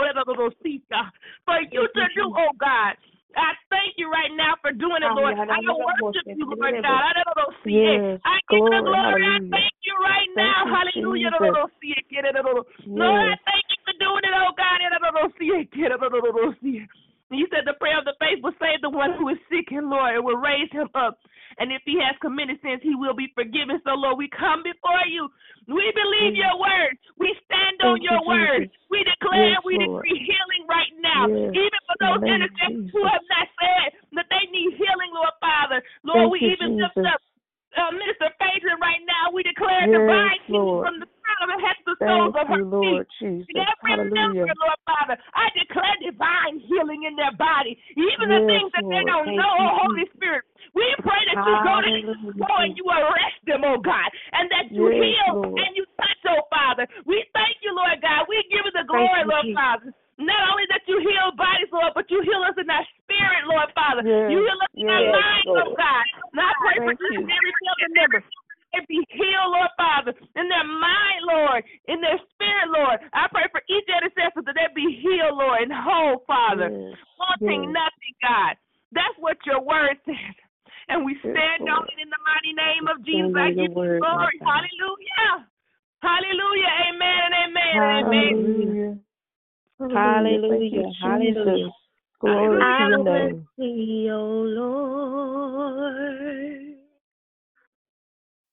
for 1.45 1.57
you 1.71 1.83
to 1.87 2.03
do, 2.15 2.25
oh 2.29 2.53
God. 2.59 2.95
I 3.37 3.53
thank 3.69 3.93
you 3.97 4.09
right 4.09 4.33
now 4.33 4.57
for 4.61 4.73
doing 4.73 5.05
it, 5.05 5.13
Lord. 5.13 5.37
I 5.37 5.61
don't 5.61 5.81
worship 5.85 6.25
you, 6.25 6.45
Lord 6.49 6.81
God. 6.81 7.13
I 7.13 7.23
don't 7.37 7.55
see 7.61 7.77
it. 7.77 8.21
I 8.25 8.35
give 8.49 8.57
you 8.57 8.73
the 8.73 8.81
glory. 8.89 9.21
I 9.21 9.37
thank 9.53 9.75
you 9.85 9.93
right 10.01 10.29
now. 10.33 10.65
Hallelujah. 10.65 11.29
I 11.37 11.53
don't 11.53 11.73
see 11.77 11.93
it. 11.93 12.09
Get 12.09 12.25
it. 12.25 12.33
Lord, 12.33 13.21
I 13.29 13.37
thank 13.45 13.65
you 13.69 13.79
for 13.85 13.95
doing 14.01 14.25
it, 14.25 14.33
oh 14.33 14.53
God. 14.57 14.81
And 17.29 17.37
you 17.37 17.45
said 17.53 17.61
the 17.69 17.77
prayer 17.77 18.01
of 18.01 18.09
the 18.09 18.17
faith 18.17 18.41
will 18.41 18.57
save 18.57 18.81
the 18.81 18.89
one 18.89 19.13
who 19.13 19.29
is 19.29 19.37
sick, 19.53 19.69
and 19.69 19.85
Lord, 19.89 20.17
it 20.17 20.23
will 20.23 20.41
raise 20.41 20.71
him 20.73 20.89
up. 20.97 21.21
And 21.61 21.69
if 21.71 21.85
he 21.85 22.01
has 22.01 22.17
committed 22.21 22.57
sins, 22.65 22.81
he 22.81 22.97
will 22.97 23.13
be 23.13 23.29
forgiven. 23.37 23.77
So, 23.85 23.93
Lord, 23.93 24.17
we 24.17 24.29
come 24.33 24.65
before 24.65 25.05
you. 25.05 25.29
We 25.69 25.85
believe 25.93 26.33
your 26.33 26.57
word. 26.57 26.97
We 27.21 27.29
stand 27.45 27.77
on 27.85 28.01
your 28.01 28.17
you, 28.17 28.29
word. 28.33 28.61
We 28.89 29.05
declare, 29.05 29.61
we 29.61 29.77
decree 29.77 30.17
healing 30.25 30.58
right 30.69 30.93
now. 31.01 31.25
Yes. 31.27 31.51
Even 31.57 31.79
for 31.89 31.97
those 31.99 32.21
the 32.21 32.29
of 32.29 32.35
intercessors 32.37 32.89
who 32.93 33.01
have 33.09 33.25
not 33.27 33.47
said 33.57 33.87
that 34.15 34.27
they 34.29 34.45
need 34.53 34.77
healing, 34.77 35.11
Lord 35.11 35.33
Father. 35.41 35.81
Lord, 36.05 36.29
Thank 36.29 36.37
we 36.37 36.53
even 36.53 36.77
lift 36.77 36.95
Jesus. 36.95 37.09
up 37.09 37.21
uh, 37.77 37.91
Minister 37.93 38.29
Phaedra 38.37 38.77
right 38.81 39.03
now. 39.05 39.33
We 39.33 39.43
declare 39.43 39.89
Yes, 39.89 39.97
divine 39.97 40.39
healing 40.45 40.77
from 40.81 40.95
the 41.01 41.09
crown 41.09 41.39
of 41.45 41.49
her 41.53 41.61
head 41.61 41.77
to 41.83 41.93
the 41.93 41.97
soles 42.05 42.35
of 42.37 42.47
her 42.47 42.63
Lord 42.69 43.05
feet. 43.05 43.17
Jesus. 43.19 43.45
And 43.49 43.65
every 43.65 43.97
Hallelujah. 43.97 44.45
member, 44.45 44.57
Lord 44.61 44.81
Father, 44.85 45.15
I 45.33 45.49
declare 45.57 45.95
divine 46.05 46.61
healing 46.69 47.09
in 47.09 47.17
their 47.17 47.33
body, 47.33 47.73
even 47.97 48.29
the 48.29 48.41
Yes, 48.41 48.49
things 48.49 48.69
that 48.77 48.85
they 48.93 49.03
don't 49.09 49.25
Thank 49.25 49.41
know, 49.41 49.53
you, 49.57 49.65
oh 49.65 49.89
Holy 49.89 50.05
Spirit. 50.13 50.45
We 50.77 50.85
pray 51.01 51.21
that 51.33 51.39
you 51.41 51.53
go 51.65 51.73
to 51.81 51.89
Hallelujah, 51.89 52.45
go 52.45 52.53
and 52.61 52.73
you 52.77 52.85
arrest 52.85 53.41
them, 53.49 53.65
oh 53.65 53.81
God, 53.81 54.09
and 54.37 54.45
that 54.53 54.69
you 54.69 54.85
Yes, 54.85 55.01
heal 55.01 55.29
Lord. 55.33 55.57
and 55.65 55.71
you 55.73 55.85
touch, 55.97 56.21
oh 56.29 56.45
Father. 56.53 56.85
We 57.09 57.25
thank 57.33 57.57
you, 57.65 57.73
Lord 57.73 57.97
God. 58.05 58.29
We 58.29 58.37
give 58.53 58.61
you 58.65 58.73
the 58.77 58.85
glory, 58.85 59.25
you, 59.25 59.29
Lord 59.33 59.45
Jesus. 59.49 59.57
Father. 59.57 59.89
Not 60.19 60.51
only 60.51 60.67
that 60.67 60.83
you 60.83 60.99
heal 60.99 61.31
bodies, 61.39 61.71
Lord, 61.71 61.95
but 61.95 62.11
you 62.11 62.19
heal 62.27 62.43
us 62.43 62.59
in 62.59 62.67
our 62.67 62.83
spirit, 62.99 63.47
Lord 63.47 63.71
Father. 63.71 64.03
Yes, 64.03 64.27
You 64.27 64.43
heal 64.43 64.59
us 64.59 64.73
in 64.75 64.83
our 64.91 64.99
yes, 64.99 65.15
minds, 65.15 65.47
oh 65.47 65.71
Lord. 65.71 65.79
God. 65.79 66.05
And 66.35 66.39
I 66.43 66.51
pray 66.59 66.75
for 66.83 66.91
Thank 66.91 67.07
each 67.07 67.23
and 67.23 67.31
every 67.31 67.53
family 67.63 67.91
member. 67.95 68.19
They 68.69 68.83
be 68.85 69.01
healed, 69.09 69.49
Lord 69.49 69.73
Father, 69.79 70.13
in 70.13 70.45
their 70.45 70.67
mind, 70.67 71.21
Lord, 71.25 71.61
in 71.89 72.03
their 72.03 72.19
spirit, 72.35 72.69
Lord. 72.69 72.99
I 73.15 73.25
pray 73.31 73.47
for 73.49 73.63
each 73.65 73.87
intercessor 73.89 74.45
that 74.45 74.53
they 74.53 74.69
be 74.75 74.99
healed, 75.01 75.39
Lord, 75.39 75.63
and 75.63 75.73
whole, 75.73 76.21
Father. 76.27 76.69
Yes, 76.69 76.99
Wanting 77.17 77.65
yes. 77.65 77.79
nothing, 77.79 78.15
God. 78.21 78.53
That's 78.91 79.17
what 79.17 79.39
your 79.47 79.63
word 79.63 79.97
says. 80.05 80.35
And 80.91 81.07
we 81.07 81.15
Yes, 81.23 81.33
stand 81.33 81.63
on 81.69 81.85
it 81.87 81.97
in 82.01 82.09
the 82.11 82.21
mighty 82.27 82.53
name 82.53 82.85
of 82.91 82.97
Jesus. 83.07 83.33
I 83.39 83.55
give 83.55 83.71
you 83.71 84.03
glory. 84.03 84.37
Hallelujah. 84.43 85.47
Hallelujah. 86.01 86.71
Amen 86.91 87.19
and 87.25 87.35
amen 87.45 87.75
and 87.77 87.91
amen. 88.05 88.48
Hallelujah. 89.93 89.93
Hallelujah. 89.93 90.49
Thank 90.49 90.73
you, 90.73 90.91
Hallelujah. 91.01 91.01
Hallelujah. 91.01 91.65
Jesus. 91.65 91.73
Glory 92.19 92.59
to 92.59 92.65
I 92.65 92.87
your 92.87 92.97
will 92.97 93.03
bless 93.03 93.31
name. 93.31 93.47
thee, 93.57 94.09
O 94.11 94.23
Lord. 94.43 96.09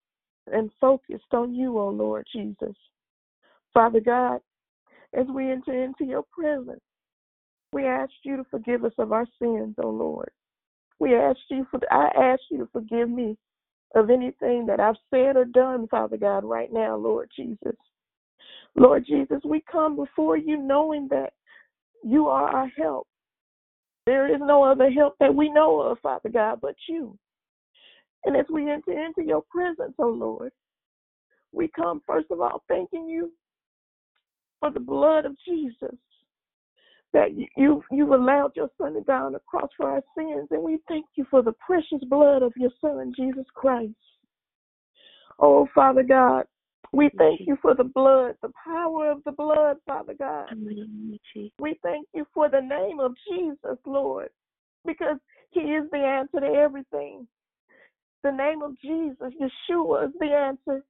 and 0.53 0.71
focused 0.81 1.33
on 1.33 1.55
you, 1.55 1.79
O 1.79 1.89
Lord 1.89 2.27
Jesus. 2.33 2.77
Father 3.75 4.01
God, 4.01 4.41
as 5.13 5.27
we 5.35 5.51
enter 5.51 5.85
into 5.85 6.05
your 6.05 6.25
presence, 6.33 6.81
we 7.73 7.87
ask 7.87 8.13
you 8.23 8.37
to 8.37 8.45
forgive 8.51 8.85
us 8.85 8.93
of 8.99 9.13
our 9.13 9.27
sins, 9.41 9.75
O 9.83 9.89
Lord. 9.89 10.31
We 11.01 11.17
ask 11.17 11.39
you 11.51 11.67
for 11.71 11.81
I 11.91 12.07
ask 12.17 12.41
you 12.51 12.59
to 12.59 12.69
forgive 12.73 13.11
me 13.11 13.37
of 13.97 14.11
anything 14.11 14.65
that 14.67 14.81
I've 14.81 14.97
said 15.11 15.37
or 15.37 15.45
done, 15.45 15.89
Father 15.89 16.17
God, 16.17 16.45
right 16.45 16.73
now, 16.73 16.97
Lord 16.97 17.31
Jesus. 17.37 17.77
Lord 18.77 19.05
Jesus, 19.07 19.41
we 19.45 19.63
come 19.71 19.97
before 19.97 20.37
you 20.37 20.57
knowing 20.57 21.09
that 21.11 21.33
you 22.05 22.29
are 22.29 22.49
our 22.49 22.69
help. 22.77 23.07
There 24.07 24.33
is 24.33 24.41
no 24.41 24.63
other 24.63 24.91
help 24.91 25.15
that 25.21 25.35
we 25.35 25.51
know 25.51 25.81
of, 25.81 25.99
Father 26.01 26.29
God, 26.29 26.61
but 26.61 26.75
you. 26.89 27.17
And 28.25 28.37
as 28.37 28.47
we 28.53 28.71
enter 28.71 28.93
into 28.93 29.23
your 29.27 29.43
presence, 29.51 29.95
oh 29.99 30.09
Lord, 30.09 30.53
we 31.53 31.69
come 31.69 32.03
first 32.07 32.27
of 32.31 32.41
all 32.41 32.63
thanking 32.69 33.09
you 33.09 33.33
for 34.65 34.71
the 34.71 34.81
blood 34.81 35.27
of 35.27 35.37
Jesus 35.47 35.95
that 37.13 37.37
you, 37.37 37.47
you 37.57 37.83
you've 37.93 38.11
allowed 38.11 38.53
your 38.57 38.71
son 38.79 38.95
to 38.95 39.03
die 39.03 39.21
on 39.21 39.33
the 39.33 39.39
cross 39.41 39.69
for 39.77 39.91
our 39.91 40.03
sins, 40.17 40.49
and 40.51 40.63
we 40.63 40.79
thank 40.89 41.05
you 41.17 41.27
for 41.31 41.43
the 41.43 41.53
precious 41.65 42.03
blood 42.09 42.43
of 42.43 42.53
your 42.57 42.71
son 42.81 43.13
Jesus 43.15 43.45
Christ. 43.55 43.93
Oh 45.39 45.69
Father 45.75 46.03
God, 46.03 46.47
we 46.93 47.11
thank 47.19 47.41
you 47.47 47.59
for 47.61 47.75
the 47.75 47.85
blood, 47.85 48.37
the 48.41 48.53
power 48.65 49.11
of 49.11 49.23
the 49.25 49.33
blood, 49.33 49.77
Father 49.87 50.15
God. 50.19 50.49
We 51.59 51.79
thank 51.83 52.09
you 52.15 52.27
for 52.33 52.49
the 52.49 52.61
name 52.61 53.01
of 53.01 53.13
Jesus, 53.31 53.79
Lord, 53.85 54.31
because 54.87 55.19
he 55.51 55.61
is 55.61 55.85
the 55.93 55.99
answer 55.99 56.41
to 56.41 56.47
everything. 56.47 57.29
The 58.23 58.33
name 58.33 58.63
of 58.63 58.81
Jesus, 58.81 59.31
Yeshua, 59.39 60.07
is 60.07 60.13
the 60.19 60.33
answer 60.33 60.83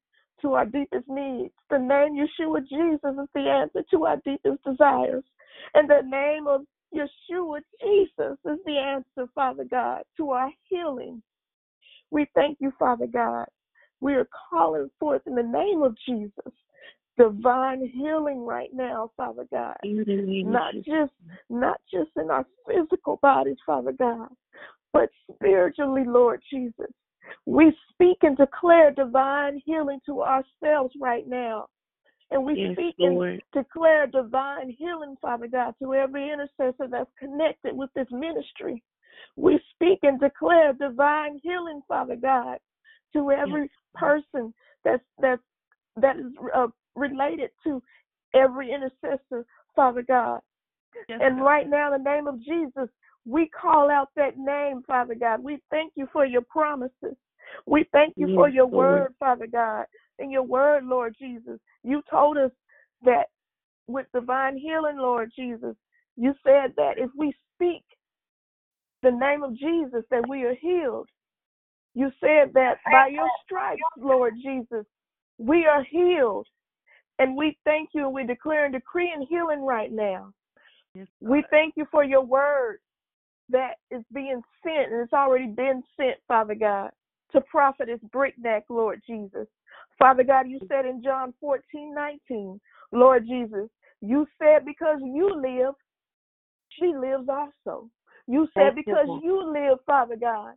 to 0.43 0.55
our 0.55 0.67
deepest 0.67 1.09
needs. 1.09 1.53
The 1.71 1.79
name 1.79 2.17
Yeshua, 2.17 2.61
Jesus, 2.69 3.00
is 3.23 3.29
the 3.35 3.49
answer 3.49 3.83
to 3.91 4.07
our 4.07 4.17
deepest 4.25 4.62
desires. 4.64 5.25
And 5.75 5.88
the 5.88 6.03
name 6.05 6.47
of 6.47 6.62
Yeshua, 6.95 7.61
Jesus, 7.81 8.38
is 8.45 8.59
the 8.64 8.79
answer, 8.79 9.31
Father 9.35 9.64
God, 9.64 10.03
to 10.17 10.31
our 10.31 10.50
healing. 10.69 11.23
We 12.11 12.26
thank 12.35 12.59
you, 12.61 12.73
Father 12.79 13.07
God. 13.07 13.47
We 14.00 14.14
are 14.14 14.29
calling 14.50 14.91
forth 15.00 15.23
in 15.26 15.35
the 15.35 15.43
name 15.43 15.83
of 15.83 15.97
Jesus 16.07 16.53
divine 17.17 17.91
healing 17.95 18.45
right 18.45 18.71
now, 18.73 19.11
Father 19.17 19.47
God. 19.50 19.76
Not 20.50 20.75
just 20.75 21.12
not 21.49 21.81
just 21.93 22.11
in 22.17 22.31
our 22.31 22.45
physical 22.67 23.19
bodies, 23.23 23.57
Father 23.64 23.93
God, 23.93 24.29
but 24.93 25.09
spiritually, 25.33 26.05
Lord 26.07 26.41
Jesus. 26.50 26.93
We 27.47 27.76
speak 27.93 28.19
and 28.23 28.37
declare 28.37 28.90
divine 28.90 29.61
healing 29.64 30.00
to 30.07 30.23
ourselves 30.23 30.95
right 31.00 31.26
now. 31.26 31.66
And 32.31 32.45
we 32.45 32.57
Yes, 32.57 32.73
speak 32.73 32.97
and 32.99 33.40
declare 33.52 34.07
divine 34.07 34.71
healing, 34.71 35.16
Father 35.21 35.47
God, 35.47 35.75
to 35.83 35.95
every 35.95 36.31
intercessor 36.31 36.88
that's 36.90 37.11
connected 37.19 37.76
with 37.76 37.90
this 37.95 38.09
ministry. 38.11 38.83
We 39.37 39.61
speak 39.75 40.00
and 40.02 40.19
declare 40.19 40.73
divine 40.73 41.38
healing, 41.43 41.83
Father 41.87 42.16
God, 42.16 42.59
to 43.12 43.31
every 43.31 43.71
person 43.95 44.52
that's 44.85 45.02
that's 45.21 45.43
that 45.97 46.16
is 46.16 46.33
uh, 46.54 46.66
related 46.97 47.50
to 47.64 47.83
every 48.35 48.73
intercessor, 48.73 49.47
Father 49.76 50.02
God. 50.02 50.40
Yes, 51.09 51.21
And 51.21 51.38
God. 51.38 51.45
right 51.45 51.69
now, 51.69 51.95
in 51.95 52.02
the 52.02 52.11
name 52.11 52.26
of 52.26 52.43
Jesus, 52.43 52.88
we 53.26 53.49
call 53.49 53.90
out 53.90 54.09
that 54.16 54.37
name, 54.37 54.83
Father 54.87 55.14
God. 55.14 55.43
We 55.43 55.59
thank 55.71 55.93
you 55.97 56.07
for 56.12 56.26
your 56.26 56.43
promises. 56.43 57.16
We 57.66 57.87
thank 57.93 58.14
you 58.16 58.35
for 58.35 58.49
your 58.49 58.66
Lord. 58.66 58.90
word, 58.90 59.14
Father 59.19 59.47
God. 59.47 59.87
And 60.19 60.31
your 60.31 60.43
word, 60.43 60.85
Lord 60.85 61.14
Jesus. 61.19 61.59
You 61.83 62.02
told 62.11 62.37
us 62.37 62.50
that 63.04 63.26
with 63.87 64.07
divine 64.14 64.57
healing, 64.57 64.99
Lord 64.99 65.31
Jesus, 65.37 65.75
you 66.16 66.35
said 66.45 66.73
that 66.76 66.95
if 66.97 67.11
we 67.16 67.35
speak 67.54 67.83
the 69.02 69.11
name 69.11 69.43
of 69.43 69.57
Jesus, 69.57 70.04
that 70.11 70.28
we 70.28 70.45
are 70.45 70.54
healed. 70.54 71.09
You 71.95 72.11
said 72.21 72.52
that 72.54 72.78
by 72.90 73.09
your 73.09 73.28
stripes, 73.45 73.83
Lord 73.99 74.35
Jesus, 74.43 74.85
we 75.38 75.66
are 75.66 75.85
healed. 75.85 76.47
And 77.19 77.37
we 77.37 77.57
thank 77.64 77.90
you 77.93 78.07
and 78.07 78.14
we 78.14 78.26
declare 78.26 78.64
and 78.64 78.75
decree 78.75 79.12
and 79.14 79.26
healing 79.28 79.61
right 79.61 79.93
now. 79.93 80.33
Yes, 80.95 81.07
We 81.21 81.45
thank 81.50 81.75
you 81.76 81.87
for 81.90 82.02
your 82.02 82.23
word 82.23 82.78
that 83.51 83.75
is 83.91 84.03
being 84.13 84.41
sent, 84.63 84.93
and 84.93 85.03
it's 85.03 85.13
already 85.13 85.47
been 85.47 85.83
sent, 85.97 86.17
Father 86.27 86.55
God, 86.55 86.91
to 87.33 87.41
profit 87.43 87.89
prophetess 87.89 88.11
Brickneck, 88.11 88.63
Lord 88.69 89.03
Jesus. 89.07 89.47
Father 89.99 90.25
God, 90.25 90.49
you 90.49 90.59
said 90.69 90.87
in 90.87 91.03
John 91.03 91.35
14, 91.41 91.95
19, 91.95 92.61
Lord 92.93 93.27
Jesus, 93.27 93.69
you 94.01 94.27
said 94.39 94.65
because 94.65 94.99
you 95.03 95.35
live, 95.35 95.75
she 96.79 96.87
lives 96.87 97.29
also. 97.29 97.89
You 98.27 98.49
said 98.55 98.75
because 98.75 99.07
you 99.23 99.53
live, 99.53 99.79
Father 99.87 100.17
God, 100.17 100.55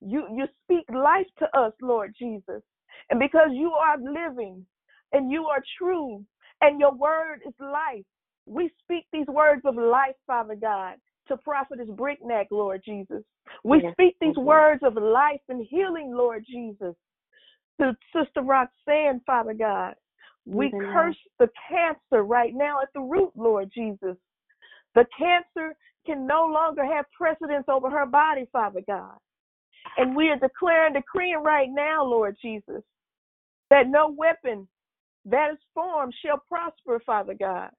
you 0.00 0.26
you 0.34 0.46
speak 0.64 0.84
life 0.94 1.26
to 1.38 1.58
us, 1.58 1.72
Lord 1.80 2.14
Jesus. 2.18 2.62
And 3.10 3.18
because 3.18 3.48
you 3.52 3.72
are 3.72 3.96
living 3.98 4.64
and 5.12 5.30
you 5.30 5.44
are 5.44 5.62
true 5.78 6.24
and 6.60 6.80
your 6.80 6.94
word 6.94 7.40
is 7.46 7.54
life, 7.60 8.04
we 8.46 8.70
speak 8.82 9.06
these 9.12 9.26
words 9.26 9.62
of 9.64 9.76
life, 9.76 10.16
Father 10.26 10.54
God, 10.54 10.94
to 11.28 11.36
prophetess 11.36 11.88
Brickneck, 11.88 12.46
Lord 12.50 12.82
Jesus. 12.84 13.22
We 13.64 13.82
Yes, 13.82 13.92
speak 13.92 14.16
these 14.20 14.36
Lord. 14.36 14.46
words 14.46 14.82
of 14.82 15.02
life 15.02 15.40
and 15.48 15.66
healing, 15.68 16.12
Lord 16.14 16.44
Jesus, 16.48 16.94
to 17.80 17.96
Sister 18.14 18.42
Roxanne, 18.42 19.20
Father 19.26 19.54
God. 19.54 19.94
We 20.46 20.70
name. 20.72 20.82
curse 20.92 21.16
the 21.38 21.48
cancer 21.68 22.22
right 22.24 22.54
now 22.54 22.80
at 22.80 22.88
the 22.94 23.00
root, 23.00 23.32
Lord 23.36 23.70
Jesus. 23.74 24.16
The 24.94 25.06
cancer 25.16 25.76
can 26.06 26.26
no 26.26 26.46
longer 26.46 26.84
have 26.84 27.04
precedence 27.16 27.66
over 27.68 27.90
her 27.90 28.06
body, 28.06 28.48
Father 28.52 28.80
God. 28.86 29.16
And 29.96 30.16
we 30.16 30.28
are 30.30 30.38
declaring, 30.38 30.94
decreeing 30.94 31.42
right 31.42 31.68
now, 31.70 32.04
Lord 32.04 32.36
Jesus, 32.40 32.82
that 33.70 33.88
no 33.88 34.14
weapon 34.16 34.66
that 35.26 35.50
is 35.52 35.58
formed 35.74 36.14
shall 36.24 36.42
prosper, 36.48 37.00
Father 37.04 37.34
God. 37.38 37.70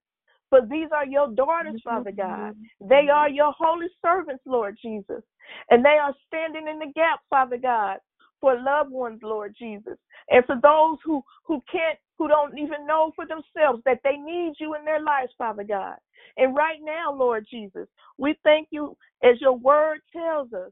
For 0.49 0.61
these 0.61 0.89
are 0.93 1.05
your 1.05 1.29
daughters, 1.31 1.79
Father 1.83 2.11
God. 2.11 2.55
They 2.81 3.07
are 3.13 3.29
your 3.29 3.53
holy 3.57 3.87
servants, 4.03 4.43
Lord 4.45 4.77
Jesus. 4.81 5.21
And 5.69 5.85
they 5.85 5.97
are 6.01 6.13
standing 6.27 6.67
in 6.67 6.79
the 6.79 6.91
gap, 6.93 7.19
Father 7.29 7.57
God, 7.57 7.97
for 8.41 8.59
loved 8.59 8.91
ones, 8.91 9.19
Lord 9.21 9.55
Jesus. 9.57 9.97
And 10.29 10.43
for 10.45 10.55
those 10.61 10.97
who, 11.03 11.21
who 11.45 11.61
can't, 11.71 11.99
who 12.17 12.27
don't 12.27 12.57
even 12.57 12.87
know 12.87 13.11
for 13.15 13.25
themselves 13.25 13.81
that 13.85 13.99
they 14.03 14.17
need 14.17 14.53
you 14.59 14.75
in 14.75 14.85
their 14.85 15.01
lives, 15.01 15.31
Father 15.37 15.63
God. 15.63 15.95
And 16.37 16.55
right 16.55 16.79
now, 16.81 17.13
Lord 17.13 17.45
Jesus, 17.49 17.87
we 18.17 18.35
thank 18.43 18.69
you 18.71 18.97
as 19.23 19.39
your 19.41 19.57
word 19.57 19.99
tells 20.13 20.51
us 20.53 20.71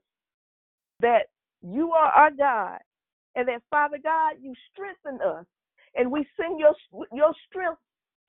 that 1.02 1.28
you 1.62 1.92
are 1.92 2.08
our 2.08 2.32
God 2.32 2.80
and 3.36 3.48
that, 3.48 3.62
Father 3.70 3.98
God, 4.04 4.36
you 4.42 4.54
strengthen 4.72 5.22
us. 5.26 5.46
And 5.96 6.12
we 6.12 6.28
send 6.40 6.60
your 6.60 6.74
your 7.12 7.34
strength 7.50 7.80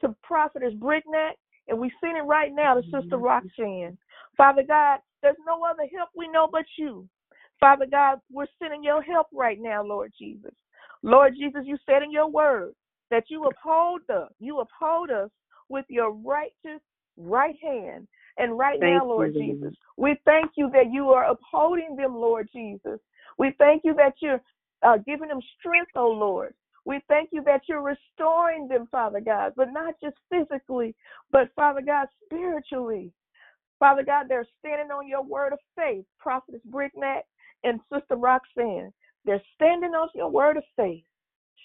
to 0.01 0.15
Prophetess 0.23 0.75
Brickneck, 0.75 1.33
and 1.69 1.79
we 1.79 1.93
send 2.01 2.17
it 2.17 2.23
right 2.23 2.53
now 2.55 2.75
to 2.75 2.83
Sister 2.91 3.17
Roxanne. 3.17 3.99
Father 4.37 4.63
God, 4.67 5.01
there's 5.23 5.37
no 5.47 5.63
other 5.65 5.85
help 5.95 6.11
we 6.17 6.29
know 6.29 6.49
but 6.51 6.65
you. 6.77 7.09
Father 7.61 7.87
God, 7.91 8.21
we're 8.31 8.47
sending 8.59 8.85
your 8.85 9.03
help 9.03 9.27
right 9.33 9.59
now, 9.61 9.83
Lord 9.83 10.13
Jesus. 10.19 10.53
Lord 11.03 11.35
Jesus, 11.37 11.63
you 11.65 11.77
said 11.87 12.03
in 12.03 12.13
your 12.13 12.29
word 12.29 12.73
that 13.11 13.25
you 13.29 13.45
uphold 13.45 14.03
us, 14.11 14.31
you 14.39 14.61
uphold 14.61 15.11
us 15.11 15.31
with 15.69 15.85
your 15.89 16.13
righteous 16.13 16.81
right 17.17 17.57
hand. 17.63 18.07
And 18.39 18.57
right 18.57 18.79
Thank 18.79 18.93
now, 18.93 19.07
Lord 19.07 19.35
you. 19.35 19.41
Jesus, 19.41 19.75
we 19.97 20.17
thank 20.25 20.53
you 20.57 20.71
that 20.73 20.93
you 20.93 21.11
are 21.11 21.31
upholding 21.31 21.97
them, 21.97 22.15
Lord 22.15 22.49
Jesus. 22.55 23.01
We 23.39 23.55
thank 23.59 23.83
you 23.85 23.95
that 23.95 24.15
you're 24.21 24.41
uh, 24.83 24.99
giving 24.99 25.29
them 25.29 25.41
strength, 25.59 25.91
oh 25.97 26.11
Lord. 26.11 26.55
We 26.85 27.01
thank 27.09 27.31
you 27.33 27.43
that 27.45 27.63
you're 27.69 27.83
restoring 27.83 28.69
them, 28.69 28.89
Father 28.91 29.21
God, 29.21 29.53
but 29.57 29.73
not 29.73 29.95
just 30.03 30.17
physically, 30.31 30.95
but 31.31 31.51
Father 31.55 31.83
God, 31.83 32.09
spiritually. 32.25 33.13
Father 33.79 34.03
God, 34.03 34.27
they're 34.29 34.47
standing 34.59 34.91
on 34.91 35.07
your 35.07 35.23
word 35.23 35.53
of 35.53 35.59
faith, 35.77 36.05
Prophetess 36.19 36.61
Brickneck 36.71 37.23
and 37.65 37.81
Sister 37.93 38.17
Roxanne. 38.17 38.93
They're 39.25 39.43
standing 39.55 39.91
on 39.91 40.09
your 40.15 40.31
word 40.31 40.57
of 40.57 40.65
faith, 40.77 41.05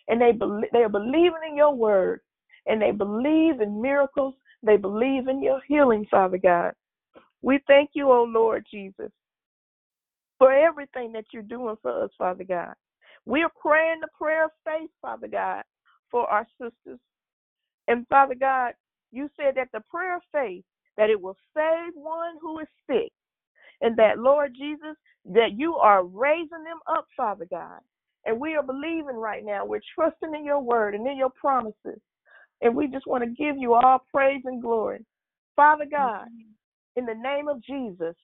and 0.07 0.21
they 0.21 0.31
bel 0.31 0.61
they 0.71 0.79
are 0.79 0.89
believing 0.89 1.41
in 1.49 1.55
your 1.55 1.73
word, 1.73 2.21
and 2.67 2.81
they 2.81 2.91
believe 2.91 3.61
in 3.61 3.81
miracles. 3.81 4.35
They 4.61 4.77
believe 4.77 5.27
in 5.27 5.41
your 5.41 5.61
healing, 5.67 6.05
Father 6.09 6.37
God. 6.37 6.73
We 7.41 7.59
thank 7.67 7.91
you, 7.93 8.11
O 8.11 8.23
Lord 8.23 8.65
Jesus, 8.69 9.11
for 10.37 10.53
everything 10.53 11.11
that 11.13 11.25
you're 11.33 11.43
doing 11.43 11.75
for 11.81 12.03
us, 12.03 12.11
Father 12.17 12.43
God. 12.43 12.73
We 13.25 13.43
are 13.43 13.51
praying 13.61 13.99
the 14.01 14.09
prayer 14.17 14.45
of 14.45 14.51
faith, 14.65 14.89
Father 15.01 15.27
God, 15.27 15.63
for 16.11 16.27
our 16.29 16.47
sisters. 16.59 16.99
And 17.87 18.07
Father 18.07 18.35
God, 18.35 18.73
you 19.11 19.29
said 19.37 19.55
that 19.55 19.69
the 19.73 19.81
prayer 19.89 20.17
of 20.17 20.21
faith, 20.31 20.63
that 20.97 21.09
it 21.09 21.21
will 21.21 21.37
save 21.55 21.93
one 21.95 22.35
who 22.41 22.59
is 22.59 22.67
sick. 22.87 23.11
And 23.81 23.97
that, 23.97 24.19
Lord 24.19 24.53
Jesus, 24.57 24.95
that 25.25 25.53
you 25.57 25.75
are 25.75 26.03
raising 26.03 26.63
them 26.63 26.79
up, 26.87 27.05
Father 27.15 27.47
God. 27.49 27.79
And 28.25 28.39
we 28.39 28.55
are 28.55 28.63
believing 28.63 29.17
right 29.17 29.43
now. 29.43 29.65
We're 29.65 29.81
trusting 29.95 30.33
in 30.33 30.45
your 30.45 30.61
word 30.61 30.95
and 30.95 31.05
in 31.05 31.17
your 31.17 31.31
promises. 31.31 31.99
And 32.61 32.75
we 32.75 32.87
just 32.87 33.07
want 33.07 33.23
to 33.23 33.29
give 33.29 33.57
you 33.57 33.73
all 33.73 34.05
praise 34.13 34.41
and 34.45 34.61
glory. 34.61 35.05
Father 35.55 35.85
God, 35.89 36.27
in 36.95 37.05
the 37.05 37.13
name 37.13 37.47
of 37.49 37.61
Jesus, 37.61 38.15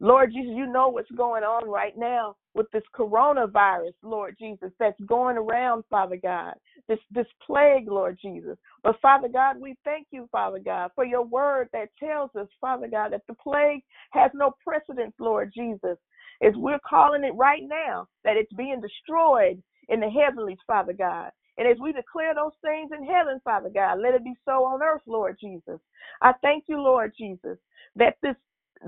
Lord 0.00 0.32
Jesus, 0.32 0.52
you 0.56 0.66
know 0.66 0.88
what's 0.88 1.10
going 1.10 1.44
on 1.44 1.68
right 1.68 1.96
now 1.96 2.34
with 2.54 2.66
this 2.72 2.82
coronavirus, 2.98 3.92
Lord 4.02 4.34
Jesus, 4.38 4.70
that's 4.80 4.98
going 5.06 5.36
around, 5.36 5.84
Father 5.90 6.16
God. 6.16 6.54
This 6.88 6.98
this 7.10 7.26
plague, 7.46 7.86
Lord 7.86 8.18
Jesus. 8.20 8.56
But 8.82 9.00
Father 9.02 9.28
God, 9.28 9.60
we 9.60 9.76
thank 9.84 10.06
you, 10.10 10.28
Father 10.32 10.58
God, 10.58 10.90
for 10.94 11.04
your 11.04 11.24
word 11.24 11.68
that 11.74 11.90
tells 11.98 12.30
us, 12.34 12.48
Father 12.60 12.88
God, 12.88 13.12
that 13.12 13.22
the 13.28 13.34
plague 13.34 13.82
has 14.12 14.30
no 14.34 14.52
precedence, 14.66 15.14
Lord 15.20 15.52
Jesus. 15.54 15.98
As 16.42 16.54
we're 16.56 16.80
calling 16.88 17.22
it 17.22 17.34
right 17.34 17.62
now, 17.62 18.06
that 18.24 18.36
it's 18.38 18.52
being 18.54 18.80
destroyed 18.80 19.62
in 19.90 20.00
the 20.00 20.08
heavenlies, 20.08 20.58
Father 20.66 20.94
God. 20.94 21.30
And 21.58 21.68
as 21.68 21.76
we 21.78 21.92
declare 21.92 22.34
those 22.34 22.56
things 22.62 22.90
in 22.96 23.04
heaven, 23.04 23.38
Father 23.44 23.68
God, 23.72 23.98
let 24.00 24.14
it 24.14 24.24
be 24.24 24.34
so 24.46 24.64
on 24.64 24.82
earth, 24.82 25.02
Lord 25.06 25.36
Jesus. 25.38 25.78
I 26.22 26.32
thank 26.40 26.64
you, 26.68 26.80
Lord 26.80 27.12
Jesus, 27.18 27.58
that 27.96 28.16
this 28.22 28.36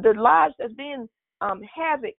the 0.01 0.15
lives 0.15 0.55
that's 0.59 0.73
being 0.75 1.09
um, 1.41 1.61
havoc 1.63 2.15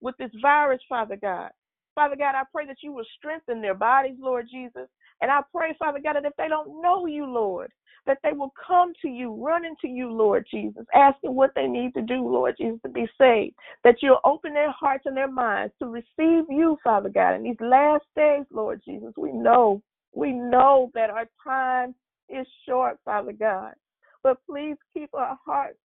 with 0.00 0.16
this 0.18 0.30
virus, 0.40 0.80
Father 0.88 1.16
God. 1.16 1.50
Father 1.94 2.16
God, 2.16 2.34
I 2.34 2.42
pray 2.52 2.66
that 2.66 2.76
you 2.82 2.92
will 2.92 3.04
strengthen 3.18 3.60
their 3.60 3.74
bodies, 3.74 4.16
Lord 4.20 4.46
Jesus. 4.50 4.88
And 5.20 5.30
I 5.30 5.40
pray, 5.54 5.74
Father 5.78 5.98
God, 6.02 6.14
that 6.14 6.24
if 6.24 6.32
they 6.38 6.48
don't 6.48 6.80
know 6.80 7.06
you, 7.06 7.26
Lord, 7.26 7.72
that 8.06 8.18
they 8.22 8.32
will 8.32 8.52
come 8.66 8.92
to 9.02 9.08
you, 9.08 9.34
run 9.34 9.64
into 9.64 9.88
you, 9.88 10.10
Lord 10.10 10.46
Jesus, 10.50 10.86
asking 10.94 11.34
what 11.34 11.50
they 11.54 11.66
need 11.66 11.92
to 11.94 12.02
do, 12.02 12.26
Lord 12.26 12.54
Jesus, 12.56 12.80
to 12.82 12.88
be 12.88 13.06
saved. 13.18 13.56
That 13.82 13.96
you'll 14.00 14.20
open 14.24 14.54
their 14.54 14.70
hearts 14.70 15.06
and 15.06 15.16
their 15.16 15.30
minds 15.30 15.74
to 15.80 15.86
receive 15.86 16.44
you, 16.48 16.78
Father 16.84 17.08
God, 17.08 17.34
in 17.34 17.42
these 17.42 17.60
last 17.60 18.04
days, 18.14 18.44
Lord 18.52 18.80
Jesus. 18.84 19.12
We 19.16 19.32
know, 19.32 19.82
we 20.14 20.32
know 20.32 20.90
that 20.94 21.10
our 21.10 21.26
time 21.42 21.94
is 22.28 22.46
short, 22.66 22.98
Father 23.04 23.32
God. 23.32 23.74
But 24.22 24.38
please 24.48 24.76
keep 24.94 25.10
our 25.14 25.38
hearts 25.44 25.78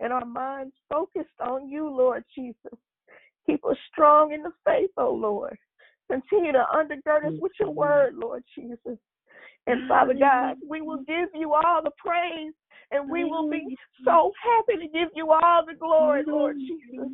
and 0.00 0.12
our 0.12 0.24
minds 0.24 0.74
focused 0.88 1.28
on 1.40 1.68
you, 1.68 1.88
Lord 1.88 2.24
Jesus. 2.34 2.78
Keep 3.46 3.64
us 3.64 3.76
strong 3.90 4.32
in 4.32 4.42
the 4.42 4.52
faith, 4.64 4.90
oh 4.96 5.12
Lord. 5.12 5.56
Continue 6.10 6.52
to 6.52 6.64
undergird 6.74 7.26
us 7.26 7.34
with 7.40 7.52
your 7.60 7.70
word, 7.70 8.14
Lord 8.14 8.42
Jesus. 8.54 8.98
And 9.66 9.88
Father 9.88 10.14
God, 10.14 10.56
we 10.66 10.80
will 10.80 11.02
give 11.06 11.28
you 11.34 11.52
all 11.52 11.82
the 11.82 11.90
praise 11.98 12.54
and 12.90 13.10
we 13.10 13.24
will 13.24 13.50
be 13.50 13.76
so 14.04 14.32
happy 14.42 14.80
to 14.80 14.88
give 14.88 15.08
you 15.14 15.30
all 15.30 15.64
the 15.66 15.74
glory, 15.74 16.22
Lord 16.26 16.56
Jesus. 16.56 17.12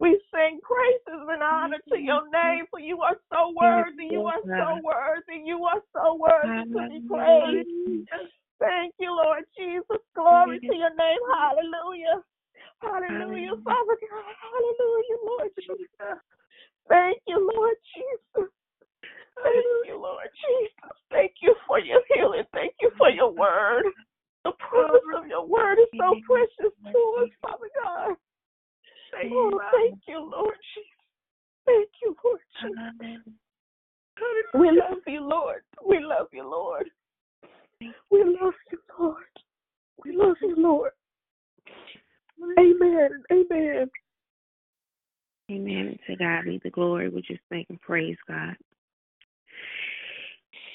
We 0.00 0.20
sing 0.32 0.60
praises 0.62 1.28
and 1.28 1.42
honor 1.42 1.78
to 1.92 1.98
your 1.98 2.22
name, 2.30 2.64
for 2.70 2.80
you 2.80 3.00
are 3.00 3.16
so 3.30 3.52
worthy. 3.54 4.06
You 4.10 4.22
are 4.22 4.40
so 4.42 4.80
worthy. 4.82 5.44
You 5.44 5.64
are 5.64 5.80
so 5.92 6.14
worthy 6.14 6.62
to 6.72 6.88
be 6.88 7.00
praised. 7.08 7.68
Thank 8.60 8.94
you, 8.98 9.10
Lord 9.10 9.44
Jesus. 9.58 10.00
Glory 10.14 10.60
to 10.60 10.74
your 10.74 10.94
name. 10.94 11.22
Hallelujah. 11.32 12.22
Hallelujah, 12.80 13.56
Father 13.64 13.96
God. 13.98 14.34
Hallelujah, 14.40 15.18
Lord 15.24 15.50
Jesus. 15.58 16.18
Thank 16.88 17.18
you, 17.26 17.50
Lord 17.54 17.76
Jesus. 17.94 18.50
Thank 19.42 19.64
you, 19.86 19.96
Lord 20.00 20.28
Jesus. 20.36 20.96
Thank 21.10 21.32
you 21.42 21.54
for 21.66 21.78
your 21.78 22.02
healing. 22.14 22.44
Thank 22.52 22.74
you 22.80 22.90
for 22.96 23.10
your 23.10 23.32
word. 23.32 23.84
The 24.44 24.52
promise 24.68 25.02
of 25.16 25.26
your 25.26 25.46
word 25.46 25.78
is 25.78 25.88
so 25.98 26.14
precious 26.26 26.72
to 26.92 27.16
us, 27.22 27.30
Father 27.40 27.70
God. 27.82 28.16
Oh, 29.32 29.60
thank 29.72 30.00
you, 30.06 30.18
Lord 30.20 30.56
Jesus. 30.74 30.90
Thank 31.66 31.88
you, 32.02 32.14
Lord 32.22 32.40
Jesus. 32.60 33.24
We 34.54 34.70
love 34.70 35.02
you, 35.06 35.20
Lord. 35.20 35.62
We 35.86 35.98
love 36.00 36.28
you, 36.32 36.48
Lord. 36.48 36.88
We 37.80 37.92
love 38.12 38.54
you, 38.70 38.78
Lord. 38.98 39.24
We 40.04 40.16
love 40.16 40.36
you, 40.42 40.54
Lord. 40.56 40.92
Amen. 42.58 43.22
Amen. 43.32 43.90
Amen. 45.50 45.98
To 46.06 46.16
God 46.16 46.44
be 46.44 46.60
the 46.62 46.70
glory. 46.70 47.08
We 47.08 47.22
just 47.22 47.40
thank 47.50 47.66
and 47.70 47.80
praise 47.80 48.16
God. 48.26 48.56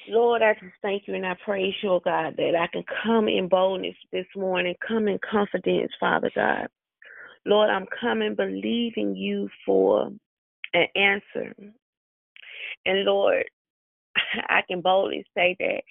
Lord, 0.08 0.42
I 0.42 0.54
just 0.54 0.74
thank 0.82 1.04
you 1.08 1.14
and 1.14 1.26
I 1.26 1.36
praise 1.46 1.74
you, 1.84 1.90
oh 1.90 2.02
God, 2.04 2.36
that 2.38 2.56
I 2.56 2.68
can 2.68 2.84
come 3.04 3.28
in 3.28 3.48
boldness 3.48 3.96
this 4.12 4.26
morning, 4.36 4.76
come 4.86 5.08
in 5.08 5.20
confidence, 5.30 5.92
Father 6.00 6.32
God. 6.34 6.68
Lord, 7.46 7.70
I'm 7.70 7.86
coming 8.00 8.36
believing 8.36 9.16
you 9.16 9.50
for 9.66 10.10
an 10.74 10.88
answer. 10.96 11.54
And 12.86 13.06
Lord, 13.06 13.44
I 14.50 14.62
can 14.68 14.82
boldly 14.82 15.26
say 15.36 15.56
that 15.60 15.82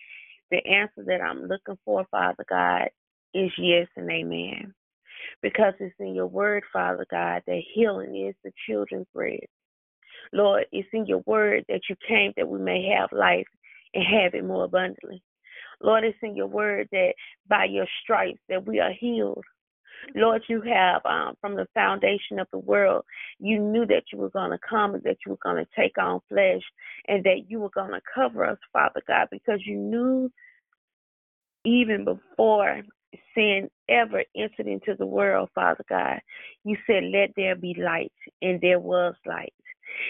the 0.50 0.64
answer 0.66 1.04
that 1.06 1.20
I'm 1.20 1.44
looking 1.44 1.78
for, 1.84 2.06
Father 2.10 2.44
God, 2.48 2.88
is 3.34 3.50
yes 3.58 3.86
and 3.96 4.10
amen. 4.10 4.74
Because 5.42 5.74
it's 5.80 5.94
in 5.98 6.14
your 6.14 6.26
word, 6.26 6.64
Father 6.72 7.06
God, 7.10 7.42
that 7.46 7.62
healing 7.74 8.28
is 8.28 8.34
the 8.44 8.52
children's 8.68 9.06
bread. 9.14 9.40
Lord, 10.32 10.66
it's 10.72 10.88
in 10.92 11.06
your 11.06 11.22
word 11.26 11.64
that 11.68 11.82
you 11.88 11.96
came 12.06 12.32
that 12.36 12.48
we 12.48 12.58
may 12.58 12.94
have 12.96 13.10
life 13.12 13.46
and 13.94 14.04
have 14.04 14.34
it 14.34 14.44
more 14.44 14.64
abundantly. 14.64 15.22
Lord, 15.82 16.04
it's 16.04 16.18
in 16.22 16.36
your 16.36 16.46
word 16.46 16.88
that 16.92 17.14
by 17.48 17.64
your 17.64 17.86
stripes 18.02 18.40
that 18.48 18.66
we 18.66 18.80
are 18.80 18.92
healed. 18.92 19.44
Lord, 20.14 20.42
you 20.48 20.62
have 20.62 21.02
um, 21.04 21.34
from 21.40 21.56
the 21.56 21.66
foundation 21.74 22.38
of 22.38 22.46
the 22.52 22.58
world, 22.58 23.04
you 23.38 23.58
knew 23.58 23.86
that 23.86 24.04
you 24.12 24.18
were 24.18 24.30
going 24.30 24.50
to 24.50 24.58
come 24.68 24.94
and 24.94 25.02
that 25.04 25.16
you 25.24 25.32
were 25.32 25.38
going 25.42 25.64
to 25.64 25.70
take 25.80 25.98
on 25.98 26.20
flesh 26.28 26.62
and 27.06 27.24
that 27.24 27.44
you 27.48 27.60
were 27.60 27.70
going 27.70 27.92
to 27.92 28.00
cover 28.14 28.44
us, 28.44 28.58
Father 28.72 29.02
God, 29.06 29.28
because 29.30 29.60
you 29.64 29.76
knew 29.76 30.30
even 31.64 32.04
before 32.04 32.82
sin 33.34 33.68
ever 33.88 34.22
entered 34.36 34.66
into 34.66 34.94
the 34.98 35.06
world, 35.06 35.48
Father 35.54 35.84
God, 35.88 36.20
you 36.64 36.76
said, 36.86 37.04
Let 37.04 37.30
there 37.36 37.56
be 37.56 37.74
light, 37.78 38.12
and 38.42 38.60
there 38.60 38.80
was 38.80 39.14
light. 39.26 39.52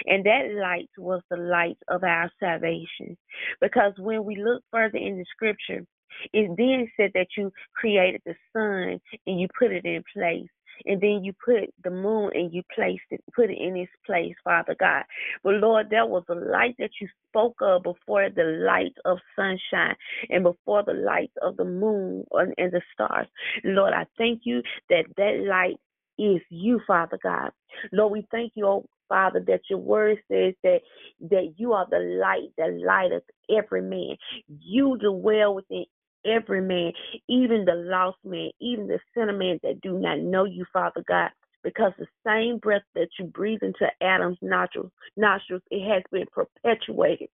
And 0.06 0.24
that 0.24 0.50
light 0.60 0.90
was 0.98 1.22
the 1.30 1.36
light 1.36 1.78
of 1.88 2.02
our 2.02 2.30
salvation. 2.40 3.16
Because 3.60 3.92
when 3.98 4.24
we 4.24 4.36
look 4.36 4.62
further 4.70 4.98
in 4.98 5.18
the 5.18 5.24
scripture, 5.30 5.84
it 6.32 6.56
then 6.56 6.90
said 6.96 7.10
that 7.14 7.28
you 7.36 7.52
created 7.74 8.22
the 8.24 8.34
sun 8.52 9.00
and 9.26 9.40
you 9.40 9.48
put 9.58 9.72
it 9.72 9.84
in 9.84 10.02
place 10.12 10.48
and 10.86 11.00
then 11.00 11.24
you 11.24 11.32
put 11.44 11.72
the 11.84 11.90
moon 11.90 12.30
and 12.34 12.52
you 12.52 12.62
placed 12.74 13.02
it, 13.10 13.22
put 13.34 13.50
it 13.50 13.58
in 13.58 13.76
its 13.76 13.90
place, 14.06 14.34
Father 14.44 14.76
God. 14.78 15.04
But 15.42 15.54
Lord, 15.54 15.90
there 15.90 16.06
was 16.06 16.24
a 16.28 16.34
light 16.34 16.76
that 16.78 16.90
you 17.00 17.08
spoke 17.28 17.56
of 17.60 17.82
before 17.82 18.30
the 18.30 18.64
light 18.64 18.94
of 19.04 19.18
sunshine 19.36 19.96
and 20.30 20.44
before 20.44 20.82
the 20.84 20.92
light 20.92 21.32
of 21.42 21.56
the 21.56 21.64
moon 21.64 22.24
and 22.32 22.72
the 22.72 22.82
stars. 22.92 23.26
Lord, 23.64 23.92
I 23.92 24.06
thank 24.16 24.42
you 24.44 24.62
that 24.90 25.04
that 25.16 25.44
light 25.48 25.76
is 26.18 26.40
you, 26.50 26.80
Father 26.86 27.18
God. 27.22 27.50
Lord, 27.92 28.12
we 28.12 28.26
thank 28.30 28.52
you, 28.54 28.66
oh 28.66 28.86
Father, 29.08 29.42
that 29.46 29.60
your 29.70 29.78
word 29.78 30.18
says 30.30 30.54
that 30.62 30.80
that 31.30 31.54
you 31.56 31.72
are 31.72 31.86
the 31.90 32.18
light 32.20 32.50
that 32.58 32.78
lighteth 32.84 33.24
every 33.50 33.82
man. 33.82 34.16
You 34.46 34.98
dwell 34.98 35.54
within 35.54 35.84
every 36.24 36.60
man, 36.60 36.92
even 37.28 37.64
the 37.64 37.74
lost 37.74 38.18
man, 38.24 38.50
even 38.60 38.86
the 38.86 38.98
sinner 39.14 39.32
man 39.32 39.58
that 39.62 39.80
do 39.80 39.98
not 39.98 40.18
know 40.18 40.44
you, 40.44 40.64
Father 40.72 41.04
God. 41.06 41.30
Because 41.64 41.92
the 41.98 42.06
same 42.24 42.58
breath 42.58 42.82
that 42.94 43.08
you 43.18 43.26
breathe 43.26 43.62
into 43.62 43.86
Adam's 44.00 44.38
nostrils, 44.40 44.92
nostrils, 45.16 45.62
it 45.70 45.86
has 45.92 46.02
been 46.12 46.26
perpetuated 46.32 47.28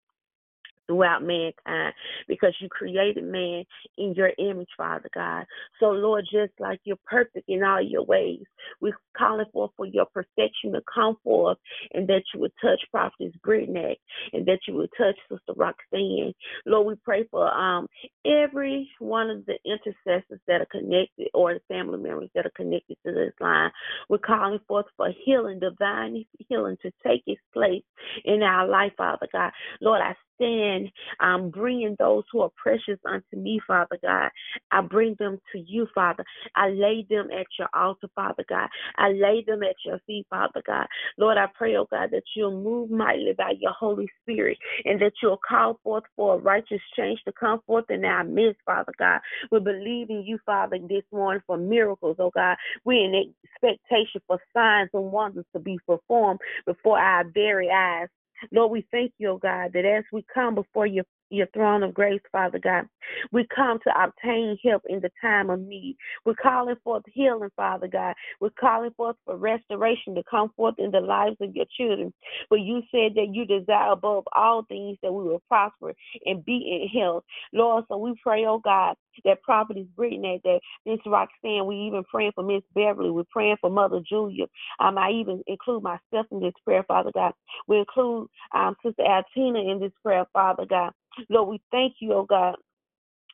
throughout 0.91 1.23
mankind 1.23 1.93
because 2.27 2.53
you 2.59 2.67
created 2.69 3.23
man 3.23 3.63
in 3.97 4.13
your 4.13 4.31
image, 4.37 4.67
Father 4.77 5.09
God. 5.15 5.45
So, 5.79 5.87
Lord, 5.87 6.25
just 6.31 6.51
like 6.59 6.81
you're 6.83 6.97
perfect 7.05 7.47
in 7.47 7.63
all 7.63 7.81
your 7.81 8.03
ways, 8.03 8.43
we're 8.81 8.97
calling 9.17 9.45
for 9.53 9.69
for 9.77 9.85
your 9.85 10.05
perfection 10.13 10.73
to 10.73 10.81
come 10.93 11.15
forth 11.23 11.57
and 11.93 12.07
that 12.09 12.23
you 12.33 12.41
would 12.41 12.51
touch 12.61 12.81
Prophetess 12.91 13.33
Brittany 13.43 13.97
and 14.33 14.45
that 14.47 14.59
you 14.67 14.75
would 14.75 14.89
touch 14.97 15.15
Sister 15.29 15.53
Roxanne. 15.55 16.33
Lord, 16.65 16.87
we 16.87 16.95
pray 17.03 17.25
for 17.31 17.47
um 17.47 17.87
every 18.25 18.89
one 18.99 19.29
of 19.29 19.45
the 19.45 19.57
intercessors 19.65 20.41
that 20.47 20.61
are 20.61 20.67
connected 20.71 21.29
or 21.33 21.53
the 21.53 21.61
family 21.69 21.99
members 21.99 22.29
that 22.35 22.45
are 22.45 22.53
connected 22.55 22.97
to 23.05 23.13
this 23.13 23.33
line. 23.39 23.71
We're 24.09 24.17
calling 24.17 24.59
forth 24.67 24.87
for 24.97 25.09
healing, 25.25 25.59
divine 25.59 26.25
healing 26.49 26.77
to 26.81 26.91
take 27.05 27.23
its 27.27 27.41
place 27.53 27.83
in 28.25 28.43
our 28.43 28.67
life, 28.67 28.93
Father 28.97 29.27
God. 29.31 29.51
Lord, 29.81 30.01
I 30.01 30.15
stand 30.41 30.89
um, 31.19 31.49
bringing 31.49 31.95
those 31.99 32.23
who 32.31 32.41
are 32.41 32.51
precious 32.61 32.99
unto 33.05 33.35
me, 33.35 33.59
Father 33.67 33.97
God. 34.01 34.29
I 34.71 34.81
bring 34.81 35.15
them 35.19 35.39
to 35.53 35.59
you, 35.59 35.87
Father. 35.93 36.23
I 36.55 36.69
lay 36.69 37.05
them 37.09 37.29
at 37.31 37.47
your 37.59 37.69
altar, 37.73 38.07
Father 38.15 38.43
God. 38.47 38.69
I 38.97 39.09
lay 39.09 39.43
them 39.45 39.63
at 39.63 39.75
your 39.85 39.99
feet, 40.07 40.25
Father 40.29 40.61
God. 40.65 40.87
Lord, 41.17 41.37
I 41.37 41.47
pray, 41.55 41.75
oh 41.75 41.87
God, 41.91 42.09
that 42.11 42.23
you'll 42.35 42.61
move 42.63 42.89
mightily 42.89 43.33
by 43.37 43.53
your 43.59 43.73
Holy 43.73 44.07
Spirit 44.21 44.57
and 44.85 45.01
that 45.01 45.13
you'll 45.21 45.39
call 45.47 45.79
forth 45.83 46.03
for 46.15 46.35
a 46.35 46.39
righteous 46.39 46.81
change 46.97 47.19
to 47.25 47.31
come 47.39 47.59
forth 47.67 47.85
in 47.89 48.05
our 48.05 48.23
midst, 48.23 48.59
Father 48.65 48.93
God. 48.97 49.19
We 49.51 49.59
believe 49.59 50.09
in 50.09 50.23
you, 50.25 50.39
Father, 50.45 50.77
this 50.87 51.03
morning 51.11 51.41
for 51.45 51.57
miracles, 51.57 52.17
oh 52.19 52.31
God. 52.33 52.57
We're 52.85 53.05
in 53.05 53.33
expectation 53.55 54.21
for 54.27 54.39
signs 54.55 54.89
and 54.93 55.11
wonders 55.11 55.45
to 55.53 55.59
be 55.59 55.77
performed 55.87 56.39
before 56.65 56.99
our 56.99 57.25
very 57.33 57.69
eyes. 57.69 58.07
Lord, 58.51 58.71
we 58.71 58.85
thank 58.91 59.13
you, 59.17 59.29
oh 59.31 59.37
God, 59.37 59.71
that 59.73 59.85
as 59.85 60.03
we 60.11 60.25
come 60.33 60.55
before 60.55 60.85
your 60.87 61.05
your 61.31 61.47
throne 61.47 61.83
of 61.83 61.93
grace, 61.93 62.21
Father 62.31 62.59
God. 62.59 62.87
We 63.31 63.47
come 63.53 63.79
to 63.83 64.03
obtain 64.03 64.57
help 64.63 64.83
in 64.87 64.99
the 64.99 65.11
time 65.21 65.49
of 65.49 65.59
need. 65.61 65.97
We're 66.25 66.35
calling 66.35 66.75
forth 66.83 67.03
healing, 67.07 67.49
Father 67.55 67.87
God. 67.87 68.13
We're 68.39 68.49
calling 68.59 68.91
forth 68.91 69.15
for 69.25 69.37
restoration 69.37 70.15
to 70.15 70.23
come 70.29 70.51
forth 70.55 70.75
in 70.77 70.91
the 70.91 70.99
lives 70.99 71.37
of 71.41 71.55
your 71.55 71.65
children. 71.77 72.13
But 72.49 72.61
you 72.61 72.81
said 72.91 73.15
that 73.15 73.29
you 73.31 73.45
desire 73.45 73.91
above 73.91 74.25
all 74.35 74.63
things 74.63 74.97
that 75.01 75.13
we 75.13 75.23
will 75.23 75.41
prosper 75.47 75.93
and 76.25 76.45
be 76.45 76.89
in 76.91 76.99
health. 76.99 77.23
Lord, 77.53 77.85
so 77.87 77.97
we 77.97 78.13
pray, 78.21 78.45
oh 78.45 78.59
God, 78.59 78.95
that 79.25 79.41
prophetess 79.41 79.87
Brittany, 79.95 80.41
that 80.43 80.59
Miss 80.85 80.99
Roxanne, 81.05 81.65
we 81.65 81.75
even 81.75 82.03
praying 82.05 82.31
for 82.35 82.43
Miss 82.43 82.63
Beverly, 82.73 83.11
we're 83.11 83.23
praying 83.31 83.57
for 83.61 83.69
Mother 83.69 84.01
Julia. 84.07 84.45
Um, 84.79 84.97
I 84.97 85.11
even 85.11 85.43
include 85.47 85.83
myself 85.83 86.25
in 86.31 86.39
this 86.39 86.53
prayer, 86.65 86.83
Father 86.87 87.11
God. 87.13 87.33
We 87.67 87.79
include 87.79 88.27
um, 88.53 88.75
Sister 88.85 89.03
Altina 89.03 89.59
in 89.59 89.79
this 89.79 89.91
prayer, 90.03 90.25
Father 90.33 90.65
God. 90.65 90.91
Lord, 91.29 91.49
we 91.49 91.61
thank 91.71 91.95
you, 91.99 92.13
oh 92.13 92.25
God. 92.25 92.55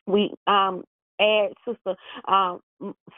We 0.05 0.33
um 0.47 0.83
add 1.19 1.53
Sister 1.67 1.95
um, 2.27 2.61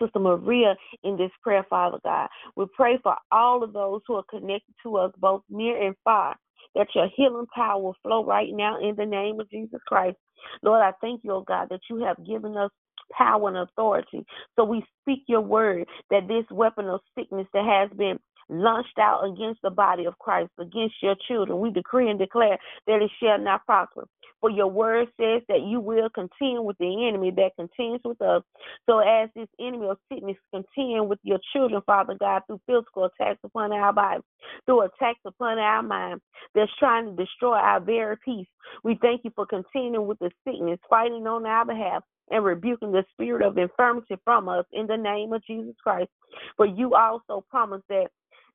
Sister 0.01 0.19
Maria 0.19 0.75
in 1.03 1.17
this 1.17 1.31
prayer, 1.43 1.65
Father 1.69 1.99
God. 2.03 2.29
We 2.55 2.65
pray 2.73 2.97
for 3.03 3.15
all 3.31 3.63
of 3.63 3.73
those 3.73 4.01
who 4.07 4.15
are 4.15 4.23
connected 4.29 4.73
to 4.83 4.97
us, 4.97 5.11
both 5.17 5.43
near 5.49 5.81
and 5.85 5.95
far, 6.03 6.35
that 6.75 6.87
your 6.95 7.09
healing 7.15 7.47
power 7.53 7.81
will 7.81 7.95
flow 8.03 8.23
right 8.23 8.49
now 8.53 8.79
in 8.79 8.95
the 8.95 9.05
name 9.05 9.39
of 9.39 9.49
Jesus 9.49 9.81
Christ. 9.87 10.17
Lord, 10.63 10.81
I 10.81 10.93
thank 11.01 11.21
you, 11.23 11.31
oh 11.33 11.41
God, 11.41 11.67
that 11.69 11.81
you 11.89 11.97
have 12.03 12.25
given 12.25 12.55
us 12.57 12.71
power 13.11 13.47
and 13.49 13.57
authority. 13.57 14.25
So 14.55 14.63
we 14.63 14.83
speak 15.01 15.23
your 15.27 15.41
word 15.41 15.85
that 16.11 16.27
this 16.27 16.45
weapon 16.51 16.87
of 16.87 17.01
sickness 17.17 17.47
that 17.53 17.65
has 17.65 17.95
been 17.97 18.19
launched 18.49 18.97
out 18.99 19.23
against 19.25 19.61
the 19.61 19.69
body 19.69 20.05
of 20.05 20.17
Christ, 20.19 20.51
against 20.59 20.95
your 21.01 21.15
children. 21.27 21.59
We 21.59 21.71
decree 21.71 22.09
and 22.09 22.19
declare 22.19 22.57
that 22.87 23.01
it 23.01 23.11
shall 23.21 23.39
not 23.39 23.65
prosper. 23.65 24.07
For 24.41 24.49
your 24.49 24.67
word 24.67 25.09
says 25.19 25.41
that 25.49 25.63
you 25.67 25.81
will 25.81 26.09
contend 26.09 26.63
with 26.63 26.77
the 26.77 27.07
enemy 27.07 27.31
that 27.31 27.55
contends 27.57 28.01
with 28.05 28.21
us. 28.21 28.41
So 28.85 28.99
as 28.99 29.29
this 29.35 29.49
enemy 29.59 29.87
of 29.87 29.97
sickness 30.11 30.37
contend 30.53 31.09
with 31.09 31.19
your 31.23 31.39
children, 31.53 31.81
Father 31.85 32.15
God, 32.17 32.43
through 32.47 32.61
physical 32.65 33.05
attacks 33.05 33.39
upon 33.43 33.73
our 33.73 33.91
bodies, 33.91 34.23
through 34.65 34.83
attacks 34.83 35.19
upon 35.25 35.59
our 35.59 35.83
mind, 35.83 36.21
that's 36.55 36.71
trying 36.79 37.05
to 37.05 37.23
destroy 37.23 37.55
our 37.55 37.81
very 37.81 38.15
peace. 38.23 38.47
We 38.83 38.97
thank 39.01 39.25
you 39.25 39.31
for 39.35 39.45
contending 39.45 40.07
with 40.07 40.19
the 40.19 40.31
sickness, 40.47 40.79
fighting 40.89 41.27
on 41.27 41.45
our 41.45 41.65
behalf, 41.65 42.03
and 42.31 42.45
rebuking 42.45 42.91
the 42.91 43.03
spirit 43.11 43.41
of 43.41 43.57
infirmity 43.57 44.15
from 44.23 44.47
us 44.47 44.65
in 44.71 44.87
the 44.87 44.97
name 44.97 45.33
of 45.33 45.43
Jesus 45.45 45.75
Christ. 45.83 46.09
For 46.55 46.65
you 46.65 46.93
also 46.93 47.43
promised 47.49 47.85
that 47.89 48.07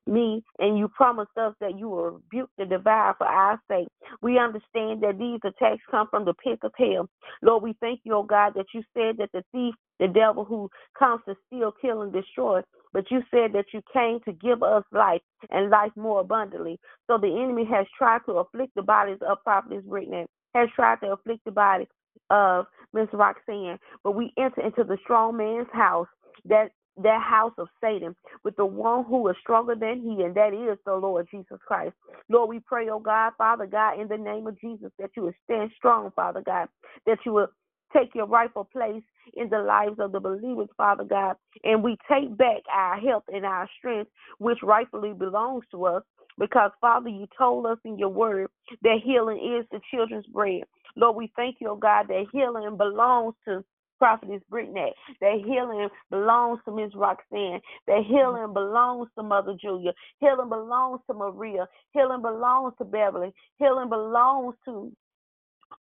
me, 0.07 0.43
and 0.59 0.77
you 0.77 0.87
promised 0.87 1.37
us 1.37 1.53
that 1.59 1.77
you 1.77 1.89
will 1.89 2.11
rebuke 2.11 2.49
the 2.57 2.65
devourer 2.65 3.15
for 3.17 3.27
our 3.27 3.59
sake. 3.69 3.87
We 4.21 4.39
understand 4.39 5.01
that 5.01 5.17
these 5.17 5.39
attacks 5.43 5.81
come 5.89 6.07
from 6.09 6.25
the 6.25 6.33
pit 6.33 6.59
of 6.63 6.71
hell. 6.77 7.09
Lord, 7.41 7.63
we 7.63 7.75
thank 7.79 8.01
you, 8.03 8.13
oh 8.13 8.23
God, 8.23 8.53
that 8.55 8.67
you 8.73 8.83
said 8.93 9.17
that 9.17 9.29
the 9.33 9.43
thief, 9.51 9.73
the 9.99 10.07
devil 10.07 10.45
who 10.45 10.69
comes 10.97 11.21
to 11.27 11.35
steal, 11.47 11.73
kill, 11.81 12.01
and 12.01 12.13
destroy, 12.13 12.61
but 12.93 13.09
you 13.09 13.21
said 13.31 13.53
that 13.53 13.65
you 13.73 13.81
came 13.93 14.19
to 14.25 14.33
give 14.33 14.63
us 14.63 14.83
life 14.91 15.21
and 15.49 15.69
life 15.69 15.91
more 15.95 16.21
abundantly. 16.21 16.79
So 17.07 17.17
the 17.17 17.27
enemy 17.27 17.65
has 17.65 17.85
tried 17.97 18.21
to 18.25 18.33
afflict 18.33 18.73
the 18.75 18.83
bodies 18.83 19.19
of 19.27 19.43
Prophetess 19.43 19.83
Brittany, 19.85 20.25
has 20.53 20.69
tried 20.75 20.99
to 21.01 21.13
afflict 21.13 21.43
the 21.45 21.51
body 21.51 21.87
of 22.29 22.65
Miss 22.93 23.07
Roxanne, 23.11 23.77
but 24.03 24.11
we 24.15 24.33
enter 24.37 24.61
into 24.61 24.83
the 24.83 24.97
strong 25.03 25.37
man's 25.37 25.67
house 25.73 26.07
that 26.45 26.71
that 26.97 27.21
house 27.21 27.53
of 27.57 27.67
Satan 27.81 28.15
with 28.43 28.55
the 28.55 28.65
one 28.65 29.05
who 29.05 29.27
is 29.29 29.35
stronger 29.41 29.75
than 29.75 30.01
he, 30.01 30.23
and 30.23 30.35
that 30.35 30.53
is 30.53 30.77
the 30.85 30.95
Lord 30.95 31.27
Jesus 31.31 31.59
Christ. 31.67 31.93
Lord, 32.29 32.49
we 32.49 32.59
pray, 32.59 32.89
oh 32.89 32.99
God, 32.99 33.33
Father 33.37 33.65
God, 33.65 33.99
in 33.99 34.07
the 34.07 34.17
name 34.17 34.47
of 34.47 34.59
Jesus, 34.59 34.91
that 34.99 35.11
you 35.15 35.23
will 35.23 35.33
stand 35.43 35.71
strong, 35.77 36.11
Father 36.15 36.41
God, 36.45 36.67
that 37.05 37.19
you 37.25 37.33
will 37.33 37.47
take 37.95 38.13
your 38.15 38.27
rightful 38.27 38.65
place 38.65 39.03
in 39.35 39.49
the 39.49 39.59
lives 39.59 39.95
of 39.99 40.11
the 40.11 40.19
believers, 40.19 40.69
Father 40.77 41.03
God, 41.03 41.35
and 41.63 41.83
we 41.83 41.97
take 42.11 42.35
back 42.37 42.61
our 42.73 42.99
health 42.99 43.23
and 43.29 43.45
our 43.45 43.69
strength, 43.77 44.11
which 44.39 44.59
rightfully 44.63 45.13
belongs 45.13 45.63
to 45.71 45.85
us. 45.85 46.03
Because, 46.37 46.71
Father, 46.81 47.09
you 47.09 47.27
told 47.37 47.65
us 47.65 47.77
in 47.85 47.97
your 47.97 48.09
word 48.09 48.49
that 48.81 48.97
healing 49.03 49.37
is 49.37 49.65
the 49.71 49.79
children's 49.93 50.25
bread. 50.27 50.63
Lord, 50.97 51.15
we 51.15 51.31
thank 51.35 51.57
you, 51.61 51.69
oh 51.69 51.77
God, 51.77 52.07
that 52.09 52.25
healing 52.33 52.75
belongs 52.77 53.35
to 53.47 53.63
Prophetess 53.99 54.41
Brittany. 54.49 54.93
That 55.21 55.41
healing 55.45 55.89
belongs 56.09 56.59
to 56.65 56.75
Miss 56.75 56.93
Roxanne. 56.95 57.61
That 57.87 58.03
healing 58.07 58.53
belongs 58.53 59.09
to 59.17 59.23
Mother 59.23 59.55
Julia. 59.61 59.93
Healing 60.19 60.49
belongs 60.49 61.01
to 61.07 61.13
Maria. 61.13 61.67
Healing 61.93 62.21
belongs 62.21 62.73
to 62.79 62.85
Beverly. 62.85 63.33
Healing 63.59 63.89
belongs 63.89 64.55
to 64.65 64.91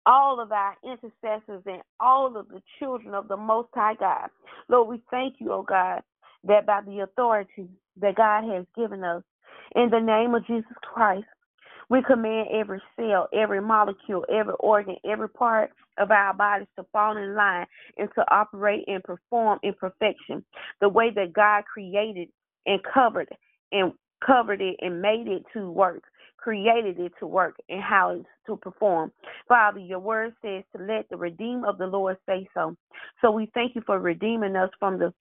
all 0.07 0.40
of 0.40 0.53
our 0.53 0.77
intercessors 0.85 1.62
and 1.66 1.83
all 2.00 2.37
of 2.37 2.48
the 2.48 2.62
children 2.79 3.14
of 3.14 3.29
the 3.29 3.37
Most 3.37 3.68
High 3.74 3.94
God. 3.98 4.29
Lord, 4.68 4.88
we 4.88 5.03
thank 5.11 5.37
you, 5.40 5.53
oh 5.53 5.62
God, 5.62 6.03
that 6.44 6.66
by 6.66 6.81
the 6.87 7.00
authority 7.00 7.68
that 8.00 8.16
God 8.16 8.44
has 8.53 8.66
given 8.77 9.05
us, 9.05 9.22
in 9.74 9.90
the 9.90 10.00
name 10.00 10.35
of 10.35 10.46
Jesus 10.46 10.77
Christ, 10.83 11.27
we 11.90 12.03
command 12.03 12.49
every 12.53 12.81
cell, 12.97 13.29
every 13.33 13.61
molecule, 13.61 14.25
every 14.33 14.55
organ, 14.61 14.97
every 15.05 15.29
part 15.29 15.70
of 15.99 16.11
our 16.11 16.35
bodies 16.35 16.68
to 16.77 16.85
fall 16.92 17.16
in 17.16 17.35
line 17.35 17.66
and 17.99 18.09
to 18.14 18.25
operate 18.31 18.85
and 18.87 19.03
perform 19.05 19.59
in 19.62 19.75
perfection 19.75 20.44
the 20.81 20.88
way 20.88 21.11
that 21.11 21.33
God 21.33 21.64
created 21.73 22.29
and 22.66 22.81
covered 22.92 23.29
and 23.73 23.92
covered 24.25 24.61
it 24.61 24.77
and 24.81 25.03
made 25.03 25.27
it 25.27 25.44
to 25.53 25.70
work, 25.70 26.05
created 26.37 26.99
it 26.99 27.12
to 27.20 27.27
work, 27.27 27.57
and 27.68 27.83
how 27.83 28.11
it's 28.11 28.27
to 28.47 28.57
perform. 28.57 29.12
Father, 29.49 29.79
your 29.79 29.99
word 29.99 30.35
says 30.42 30.64
to 30.77 30.83
let 30.83 31.09
the 31.11 31.16
redeemer 31.16 31.68
of 31.68 31.79
the 31.79 31.87
Lord 31.87 32.16
say 32.27 32.49
so. 32.55 32.77
So 33.20 33.31
we 33.31 33.51
thank 33.55 33.75
you 33.75 33.83
for 33.85 33.99
redeeming 33.99 34.57
us 34.57 34.70
from 34.79 34.99
the 34.99 35.12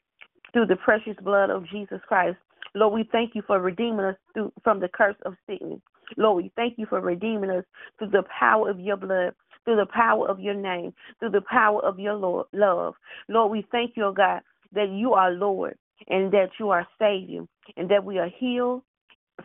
through 0.51 0.67
the 0.67 0.75
precious 0.75 1.15
blood 1.23 1.49
of 1.49 1.67
Jesus 1.69 1.99
Christ. 2.07 2.37
Lord, 2.75 2.93
we 2.93 3.09
thank 3.11 3.35
you 3.35 3.43
for 3.45 3.59
redeeming 3.59 4.05
us 4.05 4.15
through, 4.33 4.51
from 4.63 4.79
the 4.79 4.87
curse 4.87 5.15
of 5.25 5.35
sickness. 5.47 5.79
Lord, 6.17 6.43
we 6.43 6.51
thank 6.55 6.77
you 6.77 6.85
for 6.85 6.99
redeeming 7.01 7.49
us 7.49 7.63
through 7.97 8.09
the 8.09 8.23
power 8.39 8.69
of 8.69 8.79
your 8.79 8.97
blood, 8.97 9.33
through 9.65 9.77
the 9.77 9.85
power 9.93 10.27
of 10.27 10.39
your 10.39 10.53
name, 10.53 10.93
through 11.19 11.31
the 11.31 11.41
power 11.49 11.83
of 11.83 11.99
your 11.99 12.15
Lord, 12.15 12.47
love. 12.53 12.95
Lord, 13.29 13.51
we 13.51 13.65
thank 13.71 13.95
you, 13.95 14.05
oh 14.05 14.11
God, 14.11 14.41
that 14.73 14.89
you 14.89 15.13
are 15.13 15.31
Lord 15.31 15.77
and 16.07 16.31
that 16.31 16.49
you 16.59 16.69
are 16.69 16.87
Savior 16.99 17.45
and 17.77 17.89
that 17.89 18.03
we 18.03 18.17
are 18.17 18.29
healed 18.39 18.83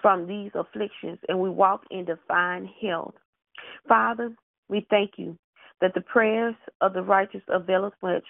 from 0.03 0.27
these 0.27 0.51
afflictions 0.55 1.19
and 1.29 1.39
we 1.39 1.51
walk 1.51 1.83
in 1.91 2.05
divine 2.05 2.69
health. 2.81 3.15
Father, 3.87 4.35
we 4.69 4.87
thank 4.91 5.13
you 5.17 5.37
that 5.81 5.95
the 5.95 6.01
prayers 6.01 6.55
of 6.81 6.93
the 6.93 7.03
righteous 7.03 7.43
avail 7.49 7.85
us 7.85 7.93
much. 8.03 8.25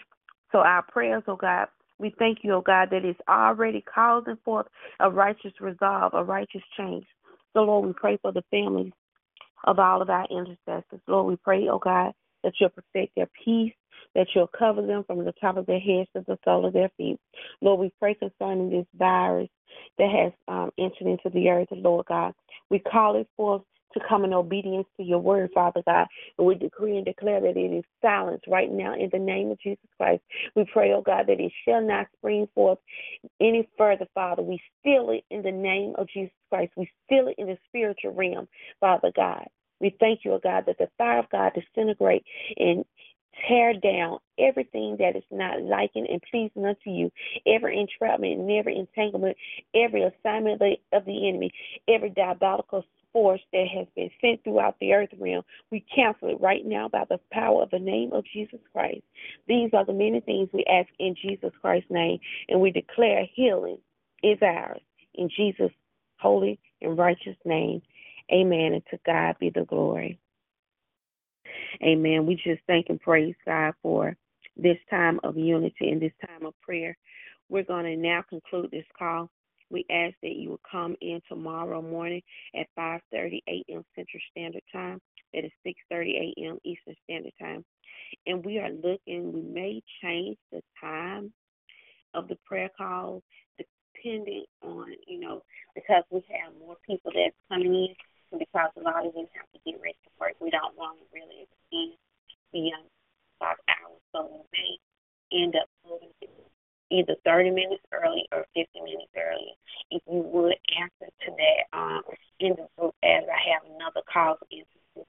So 0.53 0.59
our 0.59 0.83
prayers, 0.83 1.23
oh 1.27 1.37
God, 1.37 1.69
we 1.99 2.15
thank 2.19 2.39
you, 2.43 2.55
oh 2.55 2.61
God, 2.61 2.89
that 2.91 3.05
it's 3.05 3.21
already 3.29 3.83
causing 3.83 4.39
forth 4.45 4.67
a 5.01 5.11
righteous 5.11 5.53
resolve, 5.61 6.13
a 6.15 6.25
righteous 6.25 6.63
change. 6.77 7.05
So, 7.55 7.63
Lord, 7.63 7.87
we 7.87 7.93
pray 7.93 8.19
for 8.23 8.33
the 8.33 8.45
families 8.51 8.93
of 9.65 9.79
all 9.79 10.03
of 10.03 10.11
our 10.11 10.27
intercessors. 10.31 11.01
Lord, 11.07 11.27
we 11.27 11.37
pray, 11.37 11.69
oh 11.69 11.79
God, 11.79 12.13
that 12.45 12.53
you'll 12.61 12.71
protect 12.71 13.15
their 13.17 13.29
peace, 13.45 13.73
that 14.15 14.29
you'll 14.35 14.51
cover 14.59 14.87
them 14.87 15.05
from 15.07 15.25
the 15.25 15.35
top 15.41 15.57
of 15.57 15.67
their 15.67 15.81
heads 15.81 16.09
to 16.15 16.25
the 16.27 16.39
sole 16.45 16.67
of 16.67 16.73
their 16.73 16.91
feet. 16.97 17.19
Lord, 17.61 17.81
we 17.81 17.93
pray 17.99 18.15
concerning 18.15 18.71
this 18.71 18.87
virus 18.97 19.49
that 19.99 20.11
has 20.11 20.33
um, 20.47 20.71
entered 20.79 21.07
into 21.07 21.31
the 21.31 21.49
earth, 21.49 21.69
Lord 21.73 22.07
God. 22.07 22.33
We 22.71 22.79
call 22.79 23.17
it 23.17 23.29
forth 23.37 23.63
to 23.95 24.01
come 24.09 24.25
in 24.25 24.33
obedience 24.33 24.87
to 24.97 25.03
your 25.03 25.19
word, 25.19 25.51
Father 25.55 25.83
God. 25.87 26.07
And 26.39 26.47
we 26.47 26.55
decree 26.55 26.97
and 26.97 27.05
declare 27.05 27.41
that 27.41 27.57
it 27.57 27.73
is 27.73 27.85
silenced 28.03 28.47
right 28.47 28.71
now 28.71 28.95
in 28.95 29.09
the 29.13 29.19
name 29.19 29.51
of 29.51 29.61
Jesus 29.61 29.89
Christ. 29.97 30.23
We 30.55 30.65
pray, 30.73 30.93
oh 30.93 31.03
God, 31.03 31.27
that 31.29 31.41
it 31.41 31.53
shall 31.65 31.83
not 31.83 32.07
spring 32.17 32.49
forth 32.55 32.79
any 33.41 33.69
further, 33.77 34.07
Father. 34.15 34.43
We 34.43 34.61
seal 34.85 35.11
it 35.11 35.25
in 35.31 35.43
the 35.43 35.53
name 35.53 35.95
of 35.97 36.09
Jesus 36.09 36.33
Christ. 36.51 36.73
We 36.77 36.91
seal 37.09 37.29
it 37.29 37.37
in 37.39 37.47
the 37.47 37.59
spiritual 37.69 38.15
realm, 38.15 38.49
Father 38.81 39.13
God. 39.15 39.47
We 39.81 39.97
thank 40.01 40.21
you, 40.25 40.33
oh 40.33 40.41
God, 40.43 40.65
that 40.67 40.79
the 40.79 40.89
fire 40.99 41.21
of 41.21 41.31
God 41.31 41.53
disintegrate 41.55 42.25
and 42.57 42.85
tear 43.47 43.73
down 43.75 44.19
everything 44.39 44.97
that 44.99 45.17
is 45.17 45.23
not 45.31 45.63
liking 45.63 46.07
and 46.11 46.21
pleasing 46.31 46.67
unto 46.67 46.91
you, 46.91 47.11
every 47.47 47.79
entrapment 47.79 48.41
and 48.41 48.51
every 48.51 48.77
entanglement, 48.77 49.37
every 49.75 50.03
assignment 50.03 50.61
of 50.93 51.05
the 51.05 51.29
enemy, 51.29 51.53
every 51.89 52.11
diabolical 52.11 52.85
force 53.13 53.41
that 53.53 53.67
has 53.75 53.87
been 53.95 54.11
sent 54.21 54.43
throughout 54.45 54.77
the 54.81 54.93
earth 54.93 55.11
realm. 55.19 55.43
We 55.71 55.85
cancel 55.95 56.29
it 56.29 56.41
right 56.41 56.65
now 56.65 56.89
by 56.89 57.05
the 57.09 57.21
power 57.33 57.63
of 57.63 57.71
the 57.71 57.79
name 57.79 58.13
of 58.13 58.25
Jesus 58.33 58.61
Christ. 58.73 59.03
These 59.47 59.71
are 59.75 59.85
the 59.85 59.93
many 59.93 60.21
things 60.21 60.49
we 60.53 60.65
ask 60.65 60.89
in 60.99 61.15
Jesus 61.21 61.53
Christ's 61.61 61.91
name, 61.91 62.19
and 62.49 62.61
we 62.61 62.71
declare 62.71 63.27
healing 63.35 63.79
is 64.23 64.39
ours. 64.43 64.81
In 65.15 65.29
Jesus' 65.35 65.73
holy 66.19 66.59
and 66.81 66.99
righteous 66.99 67.37
name, 67.45 67.83
amen. 68.33 68.75
And 68.75 68.83
to 68.91 68.99
God 69.05 69.37
be 69.39 69.51
the 69.51 69.65
glory. 69.65 70.19
Amen. 71.83 72.27
We 72.27 72.35
just 72.37 72.63
thank 72.67 72.87
and 72.89 73.01
praise 73.01 73.35
God 73.45 73.75
for 73.83 74.17
this 74.57 74.79
time 74.91 75.21
of 75.23 75.37
unity 75.37 75.91
and 75.91 76.01
this 76.01 76.13
time 76.27 76.45
of 76.45 76.61
prayer. 76.61 76.97
We're 77.49 77.65
going 77.65 77.85
to 77.85 77.97
now 77.97 78.23
conclude 78.29 78.71
this 78.71 78.85
call. 78.99 79.31
We 79.71 79.85
ask 79.91 80.15
that 80.23 80.37
you 80.37 80.51
will 80.51 80.61
come 80.71 80.97
in 81.01 81.21
tomorrow 81.29 81.83
morning 81.83 82.23
at 82.55 82.67
5:30 82.79 83.41
a.m. 83.49 83.85
Central 83.95 84.23
Standard 84.31 84.63
Time. 84.73 85.01
That 85.35 85.45
is 85.45 85.53
6:30 85.67 86.35
a.m. 86.39 86.59
Eastern 86.65 86.97
Standard 87.05 87.35
Time. 87.41 87.65
And 88.27 88.45
we 88.45 88.59
are 88.59 88.71
looking. 88.71 89.33
We 89.33 89.43
may 89.43 89.83
change 90.03 90.39
the 90.53 90.63
time 90.81 91.33
of 92.15 92.29
the 92.29 92.39
prayer 92.47 92.71
call 92.77 93.23
depending 93.59 94.45
on 94.63 94.93
you 95.07 95.21
know 95.21 95.43
because 95.75 96.05
we 96.11 96.23
have 96.31 96.53
more 96.59 96.77
people 96.87 97.13
that's 97.15 97.37
coming 97.49 97.75
in 97.75 97.95
And 98.33 98.39
because 98.39 98.71
a 98.77 98.81
lot 98.81 99.07
of 99.07 99.15
them 99.15 99.27
have 99.35 99.51
to 99.53 99.61
get 99.65 99.81
ready 99.81 99.99
to 100.05 100.11
work. 100.21 100.35
We 100.41 100.51
don't 100.51 100.77
want 100.77 100.99
to 100.99 101.05
really 101.13 101.45
extend 101.45 101.99
beyond 102.53 102.89
five 103.39 103.57
hours, 103.69 104.01
so 104.13 104.29
we 104.33 104.41
may 104.53 105.45
end 105.45 105.57
up 105.57 105.69
moving 105.85 106.13
either 106.91 107.17
30 107.25 107.51
minutes 107.51 107.83
early 107.93 108.27
or 108.33 108.47
50 108.55 108.81
minutes 108.81 109.13
early. 109.17 109.55
If 109.91 110.03
you 110.11 110.21
would 110.21 110.57
answer 110.81 111.13
to 111.27 111.31
that 111.31 111.79
um, 111.79 112.03
in 112.41 112.51
the 112.51 112.67
group, 112.79 112.95
as 113.03 113.25
I 113.29 113.41
have 113.53 113.63
another 113.75 114.03
call 114.11 114.37
for 114.39 114.47
instance 114.51 115.09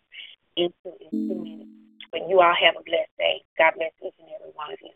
in 0.55 0.69
two, 0.83 0.93
in 0.99 1.27
two 1.27 1.43
minutes. 1.43 1.69
But 2.11 2.27
you 2.27 2.39
all 2.39 2.55
have 2.59 2.75
a 2.79 2.83
blessed 2.83 3.11
day. 3.17 3.43
God 3.57 3.73
bless 3.77 3.91
each 4.03 4.13
and 4.19 4.29
every 4.35 4.51
one 4.53 4.73
of 4.73 4.79
you. 4.81 4.91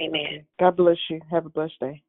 Amen. 0.00 0.46
God 0.58 0.76
bless 0.76 0.98
you. 1.10 1.20
Have 1.30 1.46
a 1.46 1.50
blessed 1.50 1.78
day. 1.80 2.02